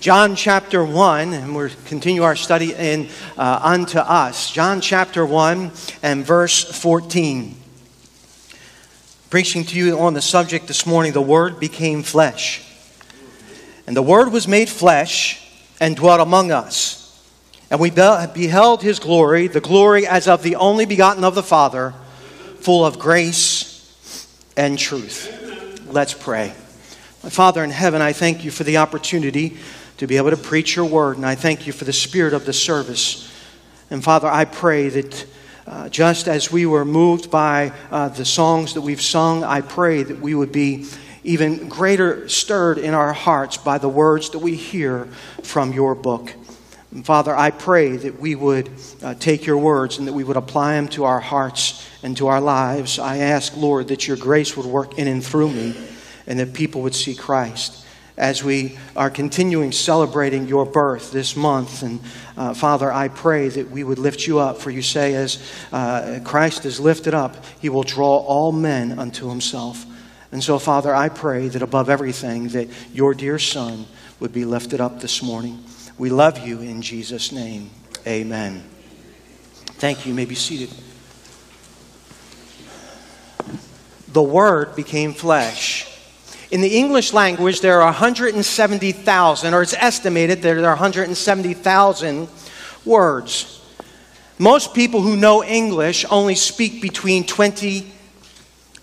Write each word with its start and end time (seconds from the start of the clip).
John 0.00 0.36
chapter 0.36 0.84
1, 0.84 1.32
and 1.32 1.56
we'll 1.56 1.70
continue 1.86 2.22
our 2.22 2.36
study 2.36 2.72
in 2.72 3.08
uh, 3.36 3.58
Unto 3.60 3.98
Us. 3.98 4.52
John 4.52 4.80
chapter 4.80 5.26
1 5.26 5.72
and 6.04 6.24
verse 6.24 6.62
14. 6.62 7.56
Preaching 9.28 9.64
to 9.64 9.76
you 9.76 9.98
on 9.98 10.14
the 10.14 10.22
subject 10.22 10.68
this 10.68 10.86
morning, 10.86 11.12
the 11.12 11.20
Word 11.20 11.58
became 11.58 12.04
flesh. 12.04 12.64
And 13.88 13.96
the 13.96 14.02
Word 14.02 14.30
was 14.30 14.46
made 14.46 14.68
flesh 14.68 15.44
and 15.80 15.96
dwelt 15.96 16.20
among 16.20 16.52
us. 16.52 17.04
And 17.68 17.80
we 17.80 17.90
beheld 17.90 18.82
his 18.82 19.00
glory, 19.00 19.48
the 19.48 19.60
glory 19.60 20.06
as 20.06 20.28
of 20.28 20.44
the 20.44 20.54
only 20.54 20.86
begotten 20.86 21.24
of 21.24 21.34
the 21.34 21.42
Father, 21.42 21.92
full 22.60 22.86
of 22.86 23.00
grace 23.00 24.28
and 24.56 24.78
truth. 24.78 25.82
Let's 25.90 26.14
pray. 26.14 26.52
My 27.24 27.30
Father 27.30 27.64
in 27.64 27.70
heaven, 27.70 28.00
I 28.00 28.12
thank 28.12 28.44
you 28.44 28.52
for 28.52 28.62
the 28.62 28.76
opportunity 28.76 29.58
to 29.98 30.06
be 30.06 30.16
able 30.16 30.30
to 30.30 30.36
preach 30.36 30.76
your 30.76 30.84
word. 30.84 31.16
And 31.16 31.26
I 31.26 31.34
thank 31.34 31.66
you 31.66 31.72
for 31.72 31.84
the 31.84 31.92
spirit 31.92 32.32
of 32.32 32.46
the 32.46 32.52
service. 32.52 33.32
And 33.90 34.02
Father, 34.02 34.28
I 34.28 34.44
pray 34.44 34.88
that 34.88 35.26
uh, 35.66 35.88
just 35.88 36.28
as 36.28 36.50
we 36.50 36.66
were 36.66 36.84
moved 36.84 37.30
by 37.30 37.72
uh, 37.90 38.08
the 38.08 38.24
songs 38.24 38.74
that 38.74 38.80
we've 38.80 39.02
sung, 39.02 39.44
I 39.44 39.60
pray 39.60 40.02
that 40.02 40.20
we 40.20 40.34
would 40.34 40.52
be 40.52 40.86
even 41.24 41.68
greater 41.68 42.28
stirred 42.28 42.78
in 42.78 42.94
our 42.94 43.12
hearts 43.12 43.56
by 43.56 43.76
the 43.76 43.88
words 43.88 44.30
that 44.30 44.38
we 44.38 44.54
hear 44.54 45.06
from 45.42 45.72
your 45.72 45.94
book. 45.94 46.32
And 46.92 47.04
Father, 47.04 47.36
I 47.36 47.50
pray 47.50 47.96
that 47.96 48.18
we 48.18 48.34
would 48.34 48.70
uh, 49.02 49.14
take 49.14 49.44
your 49.44 49.58
words 49.58 49.98
and 49.98 50.06
that 50.06 50.14
we 50.14 50.24
would 50.24 50.36
apply 50.36 50.74
them 50.74 50.88
to 50.88 51.04
our 51.04 51.20
hearts 51.20 51.86
and 52.02 52.16
to 52.16 52.28
our 52.28 52.40
lives. 52.40 52.98
I 52.98 53.18
ask, 53.18 53.54
Lord, 53.56 53.88
that 53.88 54.06
your 54.06 54.16
grace 54.16 54.56
would 54.56 54.64
work 54.64 54.96
in 54.96 55.08
and 55.08 55.24
through 55.24 55.50
me 55.50 55.74
and 56.26 56.38
that 56.38 56.54
people 56.54 56.82
would 56.82 56.94
see 56.94 57.14
Christ 57.14 57.84
as 58.18 58.42
we 58.42 58.76
are 58.96 59.10
continuing 59.10 59.70
celebrating 59.70 60.48
your 60.48 60.66
birth 60.66 61.12
this 61.12 61.36
month. 61.36 61.84
And 61.84 62.00
uh, 62.36 62.52
Father, 62.52 62.92
I 62.92 63.06
pray 63.06 63.48
that 63.48 63.70
we 63.70 63.84
would 63.84 63.98
lift 63.98 64.26
you 64.26 64.40
up, 64.40 64.58
for 64.58 64.70
you 64.70 64.82
say, 64.82 65.14
as 65.14 65.40
uh, 65.72 66.18
Christ 66.24 66.66
is 66.66 66.80
lifted 66.80 67.14
up, 67.14 67.36
he 67.60 67.68
will 67.68 67.84
draw 67.84 68.18
all 68.18 68.50
men 68.50 68.98
unto 68.98 69.28
himself. 69.28 69.86
And 70.32 70.42
so, 70.42 70.58
Father, 70.58 70.92
I 70.92 71.08
pray 71.08 71.46
that 71.48 71.62
above 71.62 71.88
everything, 71.88 72.48
that 72.48 72.68
your 72.92 73.14
dear 73.14 73.38
Son 73.38 73.86
would 74.18 74.32
be 74.32 74.44
lifted 74.44 74.80
up 74.80 75.00
this 75.00 75.22
morning. 75.22 75.64
We 75.96 76.10
love 76.10 76.44
you 76.46 76.60
in 76.60 76.82
Jesus' 76.82 77.30
name. 77.30 77.70
Amen. 78.04 78.64
Thank 79.78 80.04
you. 80.04 80.10
You 80.10 80.16
may 80.16 80.24
be 80.24 80.34
seated. 80.34 80.74
The 84.08 84.22
Word 84.22 84.74
became 84.74 85.12
flesh 85.12 85.77
in 86.50 86.60
the 86.62 86.78
English 86.78 87.12
language, 87.12 87.60
there 87.60 87.80
are 87.82 87.86
170,000, 87.86 89.54
or 89.54 89.62
it's 89.62 89.74
estimated 89.74 90.38
that 90.38 90.54
there 90.54 90.64
are 90.64 90.70
170,000 90.70 92.28
words. 92.84 93.54
Most 94.38 94.72
people 94.72 95.02
who 95.02 95.16
know 95.16 95.44
English 95.44 96.06
only 96.10 96.34
speak 96.34 96.80
between 96.80 97.24
20 97.24 97.92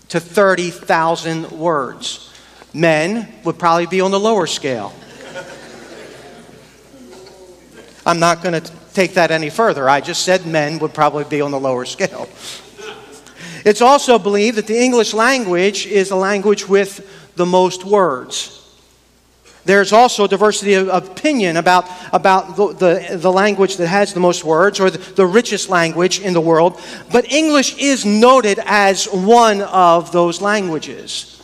to 0.08 0.20
30,000 0.20 1.50
words. 1.50 2.32
Men 2.72 3.32
would 3.42 3.58
probably 3.58 3.86
be 3.86 4.00
on 4.00 4.10
the 4.10 4.20
lower 4.20 4.46
scale. 4.46 4.92
I'm 8.04 8.20
not 8.20 8.42
going 8.42 8.60
to 8.62 8.72
take 8.94 9.14
that 9.14 9.32
any 9.32 9.50
further. 9.50 9.88
I 9.88 10.00
just 10.00 10.22
said 10.22 10.46
men 10.46 10.78
would 10.78 10.94
probably 10.94 11.24
be 11.24 11.40
on 11.40 11.50
the 11.50 11.58
lower 11.58 11.84
scale. 11.84 12.28
It's 13.64 13.80
also 13.80 14.16
believed 14.18 14.58
that 14.58 14.68
the 14.68 14.78
English 14.78 15.12
language 15.12 15.86
is 15.86 16.12
a 16.12 16.16
language 16.16 16.68
with 16.68 17.00
the 17.36 17.46
most 17.46 17.84
words. 17.84 18.52
There's 19.64 19.92
also 19.92 20.28
diversity 20.28 20.74
of 20.74 20.88
opinion 20.88 21.56
about, 21.56 21.88
about 22.12 22.56
the, 22.56 22.72
the, 22.72 23.16
the, 23.16 23.32
language 23.32 23.76
that 23.78 23.88
has 23.88 24.14
the 24.14 24.20
most 24.20 24.44
words 24.44 24.78
or 24.78 24.90
the, 24.90 24.98
the 24.98 25.26
richest 25.26 25.68
language 25.68 26.20
in 26.20 26.34
the 26.34 26.40
world, 26.40 26.80
but 27.10 27.32
English 27.32 27.76
is 27.78 28.06
noted 28.06 28.60
as 28.64 29.06
one 29.06 29.62
of 29.62 30.12
those 30.12 30.40
languages. 30.40 31.42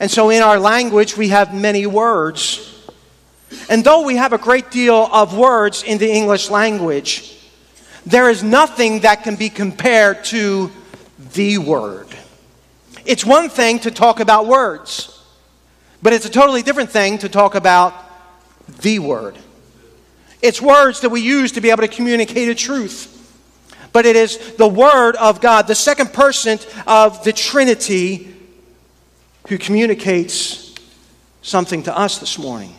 And 0.00 0.10
so 0.10 0.30
in 0.30 0.42
our 0.42 0.58
language, 0.58 1.18
we 1.18 1.28
have 1.28 1.52
many 1.54 1.86
words. 1.86 2.74
And 3.68 3.84
though 3.84 4.06
we 4.06 4.16
have 4.16 4.32
a 4.32 4.38
great 4.38 4.70
deal 4.70 5.08
of 5.12 5.36
words 5.36 5.82
in 5.82 5.98
the 5.98 6.10
English 6.10 6.48
language, 6.48 7.36
there 8.06 8.30
is 8.30 8.42
nothing 8.42 9.00
that 9.00 9.22
can 9.22 9.36
be 9.36 9.50
compared 9.50 10.24
to 10.26 10.70
the 11.34 11.58
Word. 11.58 12.07
It's 13.08 13.24
one 13.24 13.48
thing 13.48 13.78
to 13.80 13.90
talk 13.90 14.20
about 14.20 14.46
words, 14.46 15.18
but 16.02 16.12
it's 16.12 16.26
a 16.26 16.30
totally 16.30 16.62
different 16.62 16.90
thing 16.90 17.16
to 17.18 17.30
talk 17.30 17.54
about 17.54 17.94
the 18.82 18.98
Word. 18.98 19.38
It's 20.42 20.60
words 20.60 21.00
that 21.00 21.08
we 21.08 21.22
use 21.22 21.52
to 21.52 21.62
be 21.62 21.70
able 21.70 21.80
to 21.80 21.88
communicate 21.88 22.50
a 22.50 22.54
truth. 22.54 23.14
But 23.94 24.04
it 24.04 24.14
is 24.14 24.56
the 24.56 24.68
Word 24.68 25.16
of 25.16 25.40
God, 25.40 25.66
the 25.66 25.74
second 25.74 26.12
person 26.12 26.58
of 26.86 27.24
the 27.24 27.32
Trinity, 27.32 28.36
who 29.48 29.56
communicates 29.56 30.74
something 31.40 31.84
to 31.84 31.96
us 31.96 32.18
this 32.18 32.38
morning. 32.38 32.74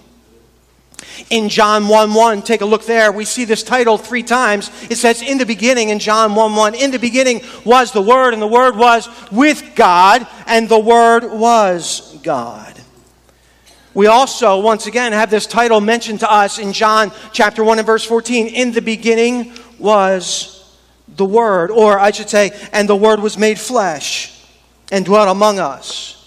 In 1.29 1.49
John 1.49 1.87
1 1.87 2.13
1, 2.13 2.41
take 2.41 2.61
a 2.61 2.65
look 2.65 2.85
there. 2.85 3.11
We 3.11 3.25
see 3.25 3.45
this 3.45 3.63
title 3.63 3.97
three 3.97 4.23
times. 4.23 4.71
It 4.89 4.97
says, 4.97 5.21
In 5.21 5.37
the 5.37 5.45
beginning, 5.45 5.89
in 5.89 5.99
John 5.99 6.35
1 6.35 6.55
1, 6.55 6.75
in 6.75 6.91
the 6.91 6.99
beginning 6.99 7.41
was 7.63 7.91
the 7.91 8.01
Word, 8.01 8.33
and 8.33 8.41
the 8.41 8.47
Word 8.47 8.75
was 8.75 9.07
with 9.31 9.75
God, 9.75 10.27
and 10.47 10.67
the 10.67 10.79
Word 10.79 11.23
was 11.25 12.17
God. 12.23 12.79
We 13.93 14.07
also, 14.07 14.59
once 14.59 14.85
again, 14.85 15.11
have 15.13 15.29
this 15.29 15.47
title 15.47 15.81
mentioned 15.81 16.19
to 16.21 16.31
us 16.31 16.59
in 16.59 16.73
John 16.73 17.11
chapter 17.33 17.63
1 17.63 17.79
and 17.79 17.85
verse 17.85 18.05
14. 18.05 18.47
In 18.47 18.71
the 18.71 18.81
beginning 18.81 19.53
was 19.77 20.77
the 21.07 21.25
Word, 21.25 21.71
or 21.71 21.99
I 21.99 22.11
should 22.11 22.29
say, 22.29 22.51
and 22.71 22.87
the 22.87 22.95
Word 22.95 23.19
was 23.19 23.37
made 23.37 23.59
flesh 23.59 24.45
and 24.91 25.05
dwelt 25.05 25.27
among 25.27 25.59
us. 25.59 26.18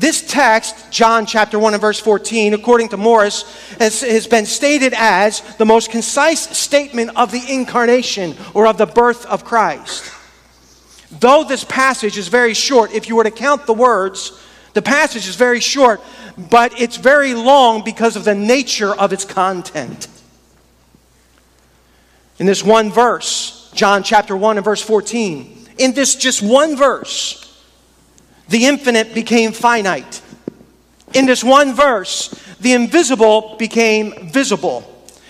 This 0.00 0.22
text, 0.22 0.90
John 0.90 1.26
chapter 1.26 1.58
1 1.58 1.74
and 1.74 1.80
verse 1.80 2.00
14, 2.00 2.54
according 2.54 2.88
to 2.88 2.96
Morris, 2.96 3.42
has, 3.76 4.00
has 4.00 4.26
been 4.26 4.46
stated 4.46 4.94
as 4.96 5.42
the 5.58 5.66
most 5.66 5.90
concise 5.90 6.56
statement 6.56 7.10
of 7.16 7.30
the 7.30 7.42
incarnation 7.46 8.34
or 8.54 8.66
of 8.66 8.78
the 8.78 8.86
birth 8.86 9.26
of 9.26 9.44
Christ. 9.44 10.10
Though 11.20 11.44
this 11.44 11.64
passage 11.64 12.16
is 12.16 12.28
very 12.28 12.54
short, 12.54 12.92
if 12.92 13.10
you 13.10 13.16
were 13.16 13.24
to 13.24 13.30
count 13.30 13.66
the 13.66 13.74
words, 13.74 14.42
the 14.72 14.80
passage 14.80 15.28
is 15.28 15.36
very 15.36 15.60
short, 15.60 16.00
but 16.48 16.80
it's 16.80 16.96
very 16.96 17.34
long 17.34 17.84
because 17.84 18.16
of 18.16 18.24
the 18.24 18.34
nature 18.34 18.94
of 18.94 19.12
its 19.12 19.26
content. 19.26 20.08
In 22.38 22.46
this 22.46 22.64
one 22.64 22.90
verse, 22.90 23.70
John 23.74 24.02
chapter 24.02 24.34
1 24.34 24.56
and 24.56 24.64
verse 24.64 24.80
14, 24.80 25.68
in 25.76 25.92
this 25.92 26.14
just 26.14 26.42
one 26.42 26.74
verse, 26.74 27.49
the 28.50 28.66
infinite 28.66 29.14
became 29.14 29.52
finite. 29.52 30.20
In 31.14 31.24
this 31.24 31.42
one 31.42 31.74
verse, 31.74 32.28
the 32.60 32.72
invisible 32.72 33.56
became 33.56 34.30
visible. 34.30 34.84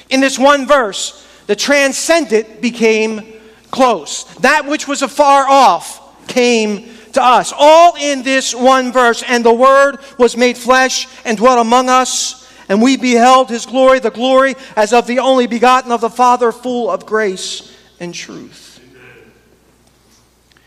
In 0.08 0.20
this 0.20 0.38
one 0.38 0.66
verse, 0.66 1.26
the 1.46 1.54
transcendent 1.54 2.60
became 2.60 3.40
close. 3.70 4.24
That 4.36 4.66
which 4.66 4.88
was 4.88 5.02
afar 5.02 5.46
off 5.48 6.26
came 6.26 6.90
to 7.12 7.22
us. 7.22 7.52
All 7.56 7.94
in 7.96 8.22
this 8.22 8.54
one 8.54 8.90
verse. 8.90 9.22
And 9.22 9.44
the 9.44 9.52
Word 9.52 9.98
was 10.18 10.36
made 10.36 10.56
flesh 10.56 11.06
and 11.24 11.36
dwelt 11.36 11.60
among 11.60 11.88
us. 11.88 12.50
And 12.68 12.80
we 12.80 12.96
beheld 12.96 13.50
his 13.50 13.66
glory, 13.66 13.98
the 13.98 14.10
glory 14.10 14.54
as 14.76 14.92
of 14.92 15.06
the 15.06 15.18
only 15.18 15.46
begotten 15.46 15.92
of 15.92 16.00
the 16.00 16.10
Father, 16.10 16.52
full 16.52 16.90
of 16.90 17.04
grace 17.04 17.76
and 17.98 18.14
truth. 18.14 18.80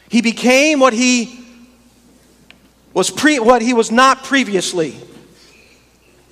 He 0.10 0.22
became 0.22 0.80
what 0.80 0.94
he 0.94 1.43
was 2.94 3.10
pre- 3.10 3.40
what 3.40 3.62
he 3.62 3.74
was 3.74 3.92
not 3.92 4.24
previously. 4.24 4.96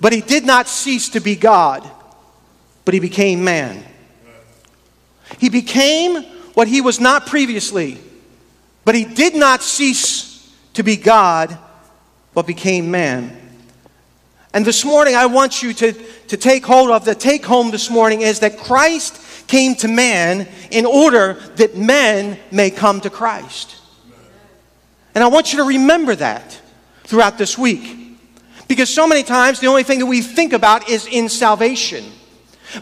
But 0.00 0.12
he 0.12 0.20
did 0.20 0.44
not 0.44 0.68
cease 0.68 1.10
to 1.10 1.20
be 1.20 1.36
God, 1.36 1.88
but 2.84 2.94
he 2.94 3.00
became 3.00 3.44
man. 3.44 3.84
He 5.38 5.48
became 5.48 6.22
what 6.54 6.68
he 6.68 6.80
was 6.80 7.00
not 7.00 7.26
previously, 7.26 7.98
but 8.84 8.94
he 8.94 9.04
did 9.04 9.34
not 9.34 9.62
cease 9.62 10.52
to 10.74 10.82
be 10.82 10.96
God, 10.96 11.56
but 12.34 12.46
became 12.46 12.90
man. 12.90 13.38
And 14.54 14.66
this 14.66 14.84
morning, 14.84 15.14
I 15.14 15.26
want 15.26 15.62
you 15.62 15.72
to, 15.72 15.92
to 15.92 16.36
take 16.36 16.66
hold 16.66 16.90
of 16.90 17.04
the 17.04 17.14
take 17.14 17.44
home 17.44 17.70
this 17.70 17.88
morning 17.88 18.20
is 18.20 18.40
that 18.40 18.58
Christ 18.58 19.18
came 19.48 19.74
to 19.76 19.88
man 19.88 20.46
in 20.70 20.84
order 20.84 21.34
that 21.56 21.76
men 21.76 22.38
may 22.50 22.70
come 22.70 23.00
to 23.00 23.10
Christ. 23.10 23.76
And 25.14 25.22
I 25.22 25.28
want 25.28 25.52
you 25.52 25.58
to 25.58 25.64
remember 25.64 26.14
that 26.16 26.60
throughout 27.04 27.38
this 27.38 27.58
week. 27.58 27.98
Because 28.68 28.88
so 28.88 29.06
many 29.06 29.22
times 29.22 29.60
the 29.60 29.66
only 29.66 29.82
thing 29.82 29.98
that 29.98 30.06
we 30.06 30.22
think 30.22 30.52
about 30.52 30.88
is 30.88 31.06
in 31.06 31.28
salvation. 31.28 32.04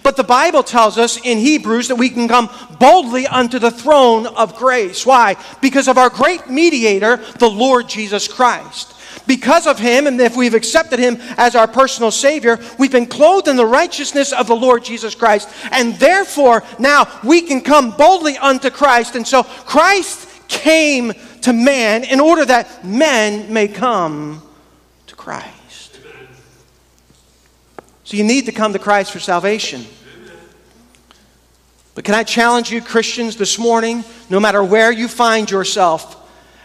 But 0.02 0.16
the 0.16 0.24
Bible 0.24 0.62
tells 0.62 0.98
us 0.98 1.18
in 1.24 1.38
Hebrews 1.38 1.88
that 1.88 1.96
we 1.96 2.10
can 2.10 2.28
come 2.28 2.48
boldly 2.78 3.26
unto 3.26 3.58
the 3.58 3.72
throne 3.72 4.26
of 4.26 4.56
grace. 4.56 5.04
Why? 5.04 5.36
Because 5.60 5.88
of 5.88 5.98
our 5.98 6.10
great 6.10 6.48
mediator, 6.48 7.16
the 7.16 7.50
Lord 7.50 7.88
Jesus 7.88 8.28
Christ. 8.28 8.94
Because 9.26 9.66
of 9.66 9.78
him, 9.78 10.06
and 10.06 10.20
if 10.20 10.36
we've 10.36 10.54
accepted 10.54 10.98
him 10.98 11.18
as 11.36 11.54
our 11.54 11.68
personal 11.68 12.10
Savior, 12.10 12.58
we've 12.78 12.92
been 12.92 13.06
clothed 13.06 13.48
in 13.48 13.56
the 13.56 13.66
righteousness 13.66 14.32
of 14.32 14.46
the 14.46 14.56
Lord 14.56 14.84
Jesus 14.84 15.14
Christ. 15.14 15.48
And 15.72 15.94
therefore, 15.96 16.62
now 16.78 17.06
we 17.24 17.42
can 17.42 17.60
come 17.60 17.90
boldly 17.96 18.38
unto 18.38 18.70
Christ. 18.70 19.16
And 19.16 19.26
so 19.26 19.42
Christ 19.42 20.28
came 20.48 21.12
to 21.42 21.52
man 21.52 22.04
in 22.04 22.20
order 22.20 22.44
that 22.44 22.84
men 22.84 23.52
may 23.52 23.68
come 23.68 24.42
to 25.06 25.16
Christ. 25.16 26.00
So 28.04 28.16
you 28.16 28.24
need 28.24 28.46
to 28.46 28.52
come 28.52 28.72
to 28.72 28.78
Christ 28.78 29.12
for 29.12 29.20
salvation. 29.20 29.84
But 31.94 32.04
can 32.04 32.14
I 32.14 32.22
challenge 32.22 32.70
you, 32.70 32.80
Christians, 32.80 33.36
this 33.36 33.58
morning, 33.58 34.04
no 34.28 34.40
matter 34.40 34.64
where 34.64 34.90
you 34.90 35.08
find 35.08 35.50
yourself, 35.50 36.16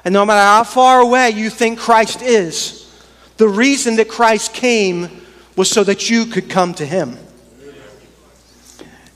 and 0.04 0.14
no 0.14 0.26
matter 0.26 0.40
how 0.40 0.64
far 0.64 1.02
away 1.02 1.32
you 1.32 1.50
think 1.50 1.80
Christ 1.80 2.22
is, 2.22 2.82
the 3.38 3.48
reason 3.48 3.96
that 3.98 4.08
Christ 4.08 4.54
came 4.54 5.22
was 5.56 5.70
so 5.70 5.84
that 5.84 6.10
you 6.10 6.26
could 6.26 6.50
come 6.50 6.74
to 6.76 6.86
Him. 6.86 7.18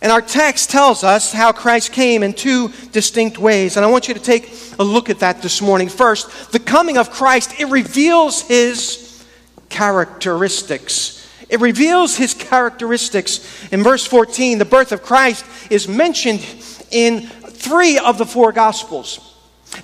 And 0.02 0.12
our 0.12 0.22
text 0.22 0.70
tells 0.70 1.04
us 1.04 1.34
how 1.34 1.52
Christ 1.52 1.92
came 1.92 2.24
in 2.24 2.34
two 2.34 2.70
distinct 2.92 3.38
ways. 3.38 3.76
And 3.76 3.86
I 3.86 3.90
want 3.90 4.08
you 4.08 4.14
to 4.14 4.20
take 4.20 4.54
a 4.80 4.84
look 4.84 5.10
at 5.10 5.20
that 5.20 5.42
this 5.42 5.62
morning. 5.62 5.90
First, 5.90 6.52
the 6.54 6.60
coming 6.60 6.98
of 6.98 7.12
Christ, 7.12 7.60
it 7.60 7.66
reveals 7.66 8.42
his 8.44 9.26
characteristics. 9.68 11.28
It 11.50 11.60
reveals 11.60 12.16
his 12.16 12.34
characteristics. 12.34 13.68
In 13.74 13.84
verse 13.84 14.06
14, 14.06 14.58
the 14.58 14.66
birth 14.66 14.92
of 14.92 15.04
Christ 15.04 15.46
is 15.70 15.88
mentioned 15.88 16.46
in 16.92 17.28
three 17.28 17.98
of 17.98 18.18
the 18.18 18.26
four 18.26 18.52
Gospels. 18.54 19.36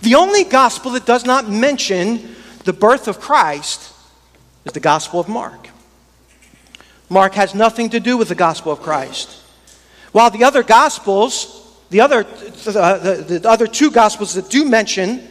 The 0.02 0.16
only 0.16 0.46
Gospel 0.46 0.92
that 0.92 1.06
does 1.06 1.26
not 1.26 1.50
mention 1.50 2.36
the 2.64 2.74
birth 2.74 3.08
of 3.08 3.20
Christ 3.20 3.92
is 4.64 4.72
the 4.72 4.80
Gospel 4.80 5.20
of 5.20 5.28
Mark. 5.28 5.70
Mark 7.10 7.34
has 7.34 7.54
nothing 7.54 7.90
to 7.90 8.00
do 8.00 8.18
with 8.18 8.30
the 8.30 8.36
Gospel 8.36 8.72
of 8.72 8.82
Christ. 8.82 9.42
While 10.16 10.30
the 10.30 10.46
other 10.46 10.64
Gospels, 10.64 11.62
the 11.90 12.00
other, 12.00 12.26
uh, 12.68 12.98
the, 13.00 13.40
the 13.42 13.50
other 13.50 13.68
two 13.68 13.92
Gospels 13.92 14.36
that 14.36 14.50
do 14.50 14.64
mention 14.64 15.28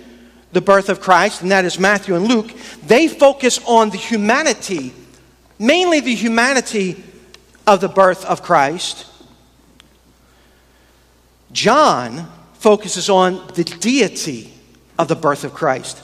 the 0.53 0.61
birth 0.61 0.91
of 0.91 1.01
Christ, 1.01 1.41
and 1.41 1.51
that 1.51 1.65
is 1.65 1.79
Matthew 1.79 2.15
and 2.15 2.29
Luke, 2.29 2.53
they 2.87 3.09
focus 3.09 3.59
on 3.67 3.89
the 3.89 3.97
humanity, 3.97 4.93
mainly 5.59 6.01
the 6.01 6.15
humanity 6.15 7.03
of 7.67 7.81
the 7.81 7.89
birth 7.89 8.27
of 8.27 8.43
Christ. 8.43 9.07
John 11.51 12.31
focuses 12.53 13.09
on 13.09 13.47
the 13.55 13.65
deity 13.65 14.53
of 14.99 15.09
the 15.09 15.17
birth 15.17 15.45
of 15.45 15.55
Christ. 15.55 16.03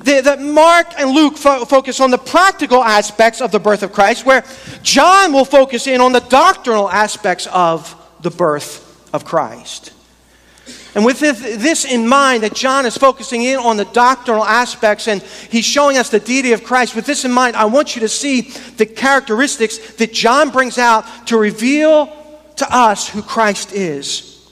That 0.00 0.40
Mark 0.40 0.86
and 0.98 1.10
Luke 1.10 1.36
fo- 1.36 1.64
focus 1.64 2.00
on 2.00 2.10
the 2.10 2.18
practical 2.18 2.82
aspects 2.82 3.40
of 3.40 3.52
the 3.52 3.60
birth 3.60 3.82
of 3.82 3.92
Christ, 3.92 4.24
where 4.24 4.44
John 4.82 5.32
will 5.32 5.44
focus 5.44 5.86
in 5.86 6.00
on 6.00 6.12
the 6.12 6.20
doctrinal 6.20 6.90
aspects 6.90 7.46
of 7.52 7.94
the 8.22 8.30
birth 8.30 9.10
of 9.12 9.24
Christ. 9.24 9.92
And 10.94 11.06
with 11.06 11.20
this 11.20 11.84
in 11.86 12.06
mind, 12.06 12.42
that 12.42 12.54
John 12.54 12.84
is 12.84 12.96
focusing 12.98 13.42
in 13.42 13.56
on 13.56 13.78
the 13.78 13.86
doctrinal 13.86 14.44
aspects 14.44 15.08
and 15.08 15.22
he's 15.22 15.64
showing 15.64 15.96
us 15.96 16.10
the 16.10 16.20
deity 16.20 16.52
of 16.52 16.64
Christ, 16.64 16.94
with 16.94 17.06
this 17.06 17.24
in 17.24 17.32
mind, 17.32 17.56
I 17.56 17.64
want 17.64 17.96
you 17.96 18.00
to 18.00 18.08
see 18.08 18.42
the 18.76 18.84
characteristics 18.84 19.78
that 19.94 20.12
John 20.12 20.50
brings 20.50 20.76
out 20.76 21.06
to 21.28 21.38
reveal 21.38 22.14
to 22.56 22.66
us 22.70 23.08
who 23.08 23.22
Christ 23.22 23.72
is. 23.72 24.50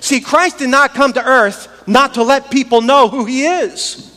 See, 0.00 0.20
Christ 0.20 0.58
did 0.58 0.68
not 0.68 0.94
come 0.94 1.12
to 1.14 1.24
earth 1.24 1.68
not 1.88 2.14
to 2.14 2.22
let 2.22 2.50
people 2.50 2.80
know 2.80 3.08
who 3.08 3.24
he 3.24 3.44
is. 3.44 4.11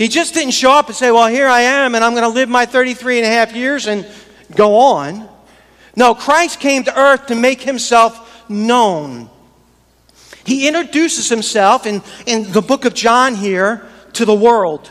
He 0.00 0.08
just 0.08 0.32
didn't 0.32 0.52
show 0.54 0.72
up 0.72 0.86
and 0.86 0.96
say, 0.96 1.10
Well, 1.10 1.28
here 1.28 1.46
I 1.46 1.60
am, 1.60 1.94
and 1.94 2.02
I'm 2.02 2.12
going 2.12 2.22
to 2.22 2.30
live 2.30 2.48
my 2.48 2.64
33 2.64 3.18
and 3.18 3.26
a 3.26 3.28
half 3.28 3.54
years 3.54 3.86
and 3.86 4.06
go 4.56 4.76
on. 4.76 5.28
No, 5.94 6.14
Christ 6.14 6.58
came 6.58 6.84
to 6.84 6.98
earth 6.98 7.26
to 7.26 7.34
make 7.34 7.60
himself 7.60 8.48
known. 8.48 9.28
He 10.46 10.66
introduces 10.66 11.28
himself 11.28 11.84
in, 11.84 12.00
in 12.24 12.50
the 12.50 12.62
book 12.62 12.86
of 12.86 12.94
John 12.94 13.34
here 13.34 13.86
to 14.14 14.24
the 14.24 14.34
world. 14.34 14.90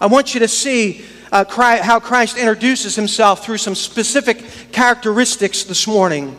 I 0.00 0.06
want 0.06 0.34
you 0.34 0.40
to 0.40 0.48
see 0.48 1.04
uh, 1.30 1.44
how 1.48 2.00
Christ 2.00 2.36
introduces 2.36 2.96
himself 2.96 3.44
through 3.44 3.58
some 3.58 3.76
specific 3.76 4.72
characteristics 4.72 5.62
this 5.62 5.86
morning. 5.86 6.36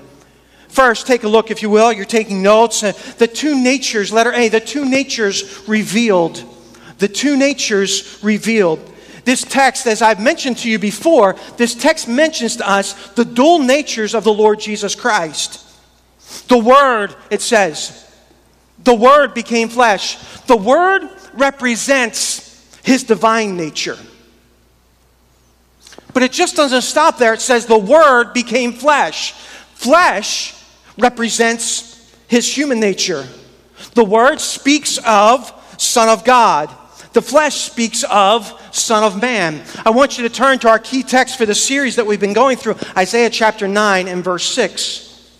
First, 0.67 1.07
take 1.07 1.23
a 1.23 1.29
look, 1.29 1.51
if 1.51 1.61
you 1.61 1.69
will. 1.69 1.93
You're 1.93 2.03
taking 2.03 2.43
notes. 2.43 2.83
Uh, 2.83 2.91
the 3.17 3.29
two 3.29 3.57
natures, 3.57 4.11
letter 4.11 4.33
A, 4.33 4.49
the 4.49 4.59
two 4.59 4.83
natures 4.83 5.65
revealed 5.69 6.51
the 6.97 7.07
two 7.07 7.37
natures 7.37 8.19
revealed. 8.23 8.91
This 9.25 9.43
text, 9.43 9.87
as 9.87 10.01
I've 10.01 10.19
mentioned 10.19 10.59
to 10.59 10.69
you 10.69 10.77
before, 10.77 11.35
this 11.57 11.73
text 11.73 12.07
mentions 12.07 12.57
to 12.57 12.69
us 12.69 13.09
the 13.13 13.25
dual 13.25 13.59
natures 13.59 14.13
of 14.13 14.23
the 14.23 14.33
Lord 14.33 14.59
Jesus 14.59 14.93
Christ. 14.93 15.61
The 16.47 16.59
Word, 16.59 17.15
it 17.31 17.41
says, 17.41 18.01
the 18.83 18.93
Word 18.93 19.33
became 19.33 19.67
flesh. 19.67 20.17
The 20.41 20.55
Word 20.55 21.09
represents 21.33 22.79
His 22.83 23.03
divine 23.03 23.57
nature. 23.57 23.97
But 26.13 26.23
it 26.23 26.31
just 26.31 26.55
doesn't 26.55 26.83
stop 26.83 27.17
there. 27.17 27.33
It 27.33 27.41
says 27.41 27.65
the 27.65 27.77
Word 27.77 28.31
became 28.33 28.73
flesh. 28.73 29.33
Flesh 29.73 30.53
represents 30.97 32.15
His 32.27 32.55
human 32.55 32.79
nature. 32.79 33.27
The 33.95 34.05
Word 34.05 34.39
speaks 34.39 34.99
of 35.05 35.51
Son 35.77 36.09
of 36.09 36.23
God. 36.23 36.69
The 37.15 37.21
flesh 37.21 37.61
speaks 37.61 38.03
of 38.11 38.45
Son 38.75 39.01
of 39.01 39.21
Man. 39.21 39.63
I 39.85 39.91
want 39.91 40.17
you 40.17 40.27
to 40.27 40.29
turn 40.29 40.59
to 40.59 40.67
our 40.67 40.79
key 40.79 41.01
text 41.01 41.37
for 41.37 41.45
the 41.45 41.55
series 41.55 41.95
that 41.95 42.05
we've 42.05 42.19
been 42.19 42.33
going 42.33 42.57
through, 42.57 42.75
Isaiah 42.97 43.29
chapter 43.29 43.69
9 43.69 44.09
and 44.09 44.21
verse 44.21 44.43
6. 44.49 45.31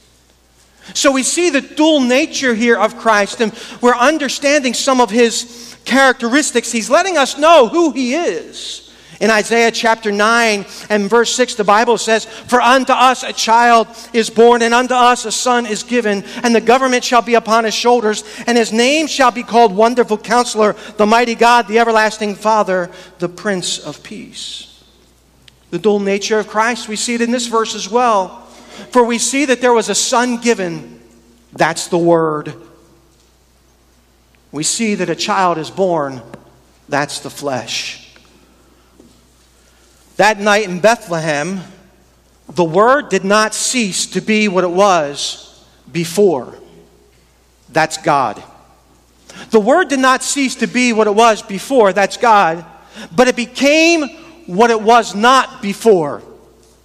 So 0.94 1.12
we 1.12 1.22
see 1.22 1.50
the 1.50 1.60
dual 1.60 2.00
nature 2.00 2.54
here 2.54 2.78
of 2.78 2.98
Christ, 2.98 3.42
and 3.42 3.54
we're 3.82 3.94
understanding 3.94 4.74
some 4.74 5.02
of 5.02 5.10
his 5.10 5.76
characteristics. 5.84 6.72
He's 6.72 6.90
letting 6.90 7.18
us 7.18 7.38
know 7.38 7.68
who 7.68 7.92
he 7.92 8.16
is. 8.16 8.85
In 9.20 9.32
Isaiah 9.32 9.72
chapter 9.72 10.12
9 10.12 10.66
and 10.90 11.10
verse 11.10 11.34
6, 11.36 11.56
the 11.56 11.64
Bible 11.64 11.98
says, 11.98 12.26
For 12.26 12.60
unto 12.60 12.92
us 12.92 13.24
a 13.24 13.32
child 13.32 13.88
is 14.12 14.30
born, 14.30 14.62
and 14.62 14.74
unto 14.74 14.94
us 14.94 15.26
a 15.26 15.32
son 15.32 15.66
is 15.66 15.84
given, 15.84 16.24
and 16.44 16.54
the 16.54 16.62
government 16.62 17.04
shall 17.04 17.22
be 17.22 17.36
upon 17.36 17.64
his 17.64 17.74
shoulders, 17.74 18.24
and 18.46 18.58
his 18.58 18.74
name 18.74 19.08
shall 19.08 19.32
be 19.32 19.44
called 19.44 19.74
Wonderful 19.74 20.18
Counselor, 20.18 20.76
the 20.98 21.06
Mighty 21.06 21.36
God, 21.36 21.68
the 21.68 21.80
Everlasting 21.80 22.36
Father, 22.36 22.92
the 23.20 23.30
Prince 23.30 23.80
of 23.80 24.04
Peace. 24.04 24.84
The 25.72 25.80
dual 25.80 26.00
nature 26.00 26.40
of 26.40 26.48
Christ, 26.48 26.90
we 26.90 26.96
see 26.96 27.16
it 27.16 27.22
in 27.22 27.32
this 27.32 27.48
verse 27.48 27.74
as 27.74 27.90
well. 27.90 28.42
For 28.92 29.06
we 29.06 29.18
see 29.18 29.46
that 29.46 29.62
there 29.62 29.74
was 29.74 29.88
a 29.88 29.96
son 29.96 30.38
given, 30.42 31.00
that's 31.54 31.88
the 31.88 31.98
Word. 31.98 32.54
We 34.52 34.64
see 34.64 34.96
that 34.96 35.10
a 35.10 35.16
child 35.16 35.58
is 35.58 35.72
born, 35.72 36.22
that's 36.90 37.20
the 37.22 37.30
flesh. 37.30 38.05
That 40.18 40.40
night 40.40 40.66
in 40.66 40.80
Bethlehem, 40.80 41.62
the 42.48 42.64
Word 42.64 43.10
did 43.10 43.26
not 43.26 43.54
cease 43.54 44.06
to 44.08 44.22
be 44.22 44.48
what 44.48 44.64
it 44.64 44.72
was 44.72 45.66
before. 45.92 46.56
That's 47.70 47.98
God. 47.98 48.42
The 49.50 49.60
Word 49.60 49.90
did 49.90 50.00
not 50.00 50.24
cease 50.24 50.56
to 50.56 50.68
be 50.68 50.94
what 50.94 51.08
it 51.08 51.16
was 51.16 51.42
before. 51.42 51.92
That's 51.92 52.18
God. 52.18 52.66
But 53.14 53.28
it 53.28 53.36
became 53.36 54.08
what 54.46 54.72
it 54.72 54.82
was 54.82 55.16
not 55.16 55.62
before. 55.62 56.22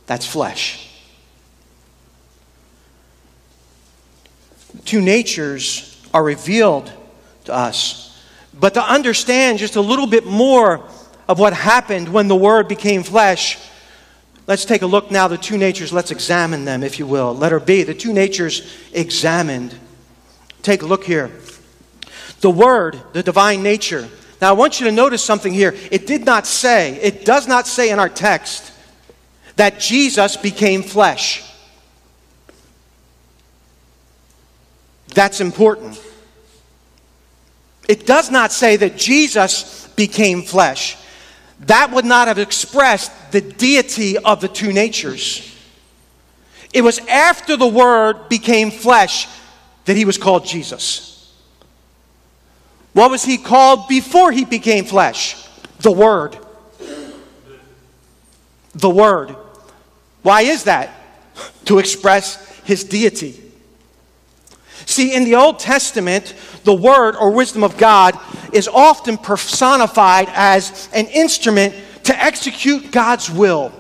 That's 0.07 0.27
flesh. 0.27 0.89
Two 4.85 5.01
natures 5.01 6.03
are 6.13 6.25
revealed 6.25 6.93
to 7.45 7.55
us. 7.55 8.21
But 8.59 8.75
to 8.75 8.83
understand 8.83 9.59
just 9.59 9.77
a 9.77 9.81
little 9.81 10.07
bit 10.07 10.27
more 10.27 10.89
of 11.31 11.39
what 11.39 11.53
happened 11.53 12.09
when 12.09 12.27
the 12.27 12.35
Word 12.35 12.67
became 12.67 13.05
flesh, 13.05 13.57
let's 14.49 14.65
take 14.65 14.83
a 14.83 14.87
look 14.87 15.13
now 15.13 15.29
the 15.29 15.39
two 15.39 15.57
natures. 15.57 15.93
Let's 15.93 16.11
examine 16.11 16.65
them, 16.65 16.83
if 16.83 16.99
you 16.99 17.07
will. 17.07 17.33
Letter 17.37 17.61
B, 17.61 17.85
the 17.85 17.95
two 17.95 18.13
natures 18.13 18.77
examined. 18.93 19.73
Take 20.63 20.83
a 20.83 20.87
look 20.87 21.05
here. 21.05 21.31
The 22.41 22.51
Word, 22.51 23.01
the 23.13 23.23
divine 23.23 23.63
nature. 23.63 24.09
Now, 24.43 24.49
I 24.49 24.53
want 24.55 24.81
you 24.81 24.87
to 24.87 24.93
notice 24.93 25.23
something 25.23 25.53
here. 25.53 25.77
It 25.93 26.09
did 26.09 26.25
not 26.25 26.49
say, 26.49 26.99
it 27.01 27.25
does 27.25 27.47
not 27.47 27.69
say 27.69 27.91
in 27.91 28.01
our 28.01 28.09
text 28.09 28.73
that 29.55 29.79
Jesus 29.79 30.37
became 30.37 30.83
flesh. 30.83 31.45
That's 35.15 35.41
important. 35.41 36.03
It 37.89 38.05
does 38.05 38.33
not 38.33 38.51
say 38.51 38.75
that 38.79 38.97
Jesus 38.97 39.87
became 39.95 40.43
flesh 40.43 40.97
that 41.61 41.93
would 41.93 42.05
not 42.05 42.29
have 42.29 42.38
expressed 42.38 43.33
the 43.33 43.40
deity 43.40 44.17
of 44.19 44.40
the 44.40 44.49
two 44.49 44.73
natures. 44.73 45.47
It 46.73 46.83
was 46.83 46.99
after 47.00 47.57
the 47.57 47.67
Word 47.67 48.29
became 48.29 48.71
flesh 48.71 49.29
that 49.85 49.97
he 49.97 50.05
was 50.05 50.17
called 50.19 50.45
Jesus. 50.47 51.11
What 52.93 53.11
was 53.11 53.25
he 53.25 53.38
called 53.38 53.88
before 53.88 54.33
he 54.33 54.45
became 54.45 54.85
flesh? 54.85 55.47
The 55.81 55.93
Word. 55.93 56.38
The 58.75 58.90
Word. 58.90 59.37
Why 60.23 60.43
is 60.43 60.64
that? 60.64 60.90
To 61.67 61.79
express 61.79 62.37
his 62.64 62.85
deity. 62.85 63.40
See, 64.87 65.14
in 65.14 65.25
the 65.25 65.37
Old 65.37 65.59
Testament, 65.59 66.35
the 66.64 66.75
Word 66.75 67.17
or 67.17 67.31
wisdom 67.31 67.64
of 67.64 67.76
God 67.76 68.19
is 68.52 68.69
often 68.69 69.17
personified 69.19 70.29
as 70.31 70.88
an 70.93 71.07
instrument 71.07 71.75
to 72.05 72.23
execute 72.23 72.90
God's 72.90 73.31
will. 73.31 73.73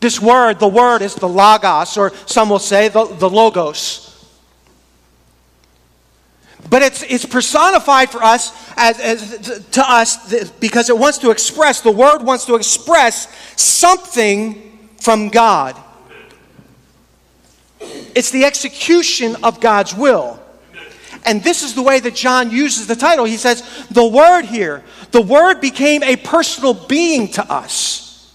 This 0.00 0.20
word, 0.20 0.60
the 0.60 0.68
word, 0.68 1.02
is 1.02 1.16
the 1.16 1.28
logos, 1.28 1.96
or 1.96 2.12
some 2.26 2.50
will 2.50 2.60
say 2.60 2.88
the, 2.88 3.04
the 3.04 3.28
logos. 3.28 4.04
But 6.70 6.82
it's, 6.82 7.02
it's 7.02 7.24
personified 7.24 8.10
for 8.10 8.22
us 8.22 8.52
as, 8.76 9.00
as, 9.00 9.66
to 9.70 9.82
us 9.90 10.50
because 10.60 10.90
it 10.90 10.98
wants 10.98 11.18
to 11.18 11.30
express, 11.30 11.80
the 11.80 11.90
word 11.90 12.22
wants 12.22 12.44
to 12.44 12.54
express 12.54 13.26
something 13.56 14.78
from 15.00 15.30
God. 15.30 15.76
It's 17.80 18.30
the 18.30 18.44
execution 18.44 19.36
of 19.42 19.60
God's 19.60 19.94
will. 19.94 20.40
And 21.28 21.44
this 21.44 21.62
is 21.62 21.74
the 21.74 21.82
way 21.82 22.00
that 22.00 22.14
John 22.14 22.50
uses 22.50 22.86
the 22.86 22.96
title. 22.96 23.26
He 23.26 23.36
says, 23.36 23.62
The 23.90 24.06
Word 24.06 24.46
here, 24.46 24.82
the 25.10 25.20
Word 25.20 25.60
became 25.60 26.02
a 26.02 26.16
personal 26.16 26.72
being 26.72 27.28
to 27.32 27.52
us. 27.52 28.34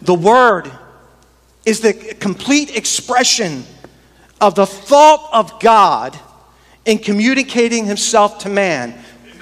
The 0.00 0.14
Word 0.14 0.70
is 1.66 1.80
the 1.80 1.92
complete 1.92 2.76
expression 2.76 3.64
of 4.40 4.54
the 4.54 4.64
thought 4.64 5.28
of 5.32 5.58
God 5.58 6.16
in 6.84 6.98
communicating 6.98 7.84
Himself 7.84 8.38
to 8.40 8.48
man. 8.48 8.96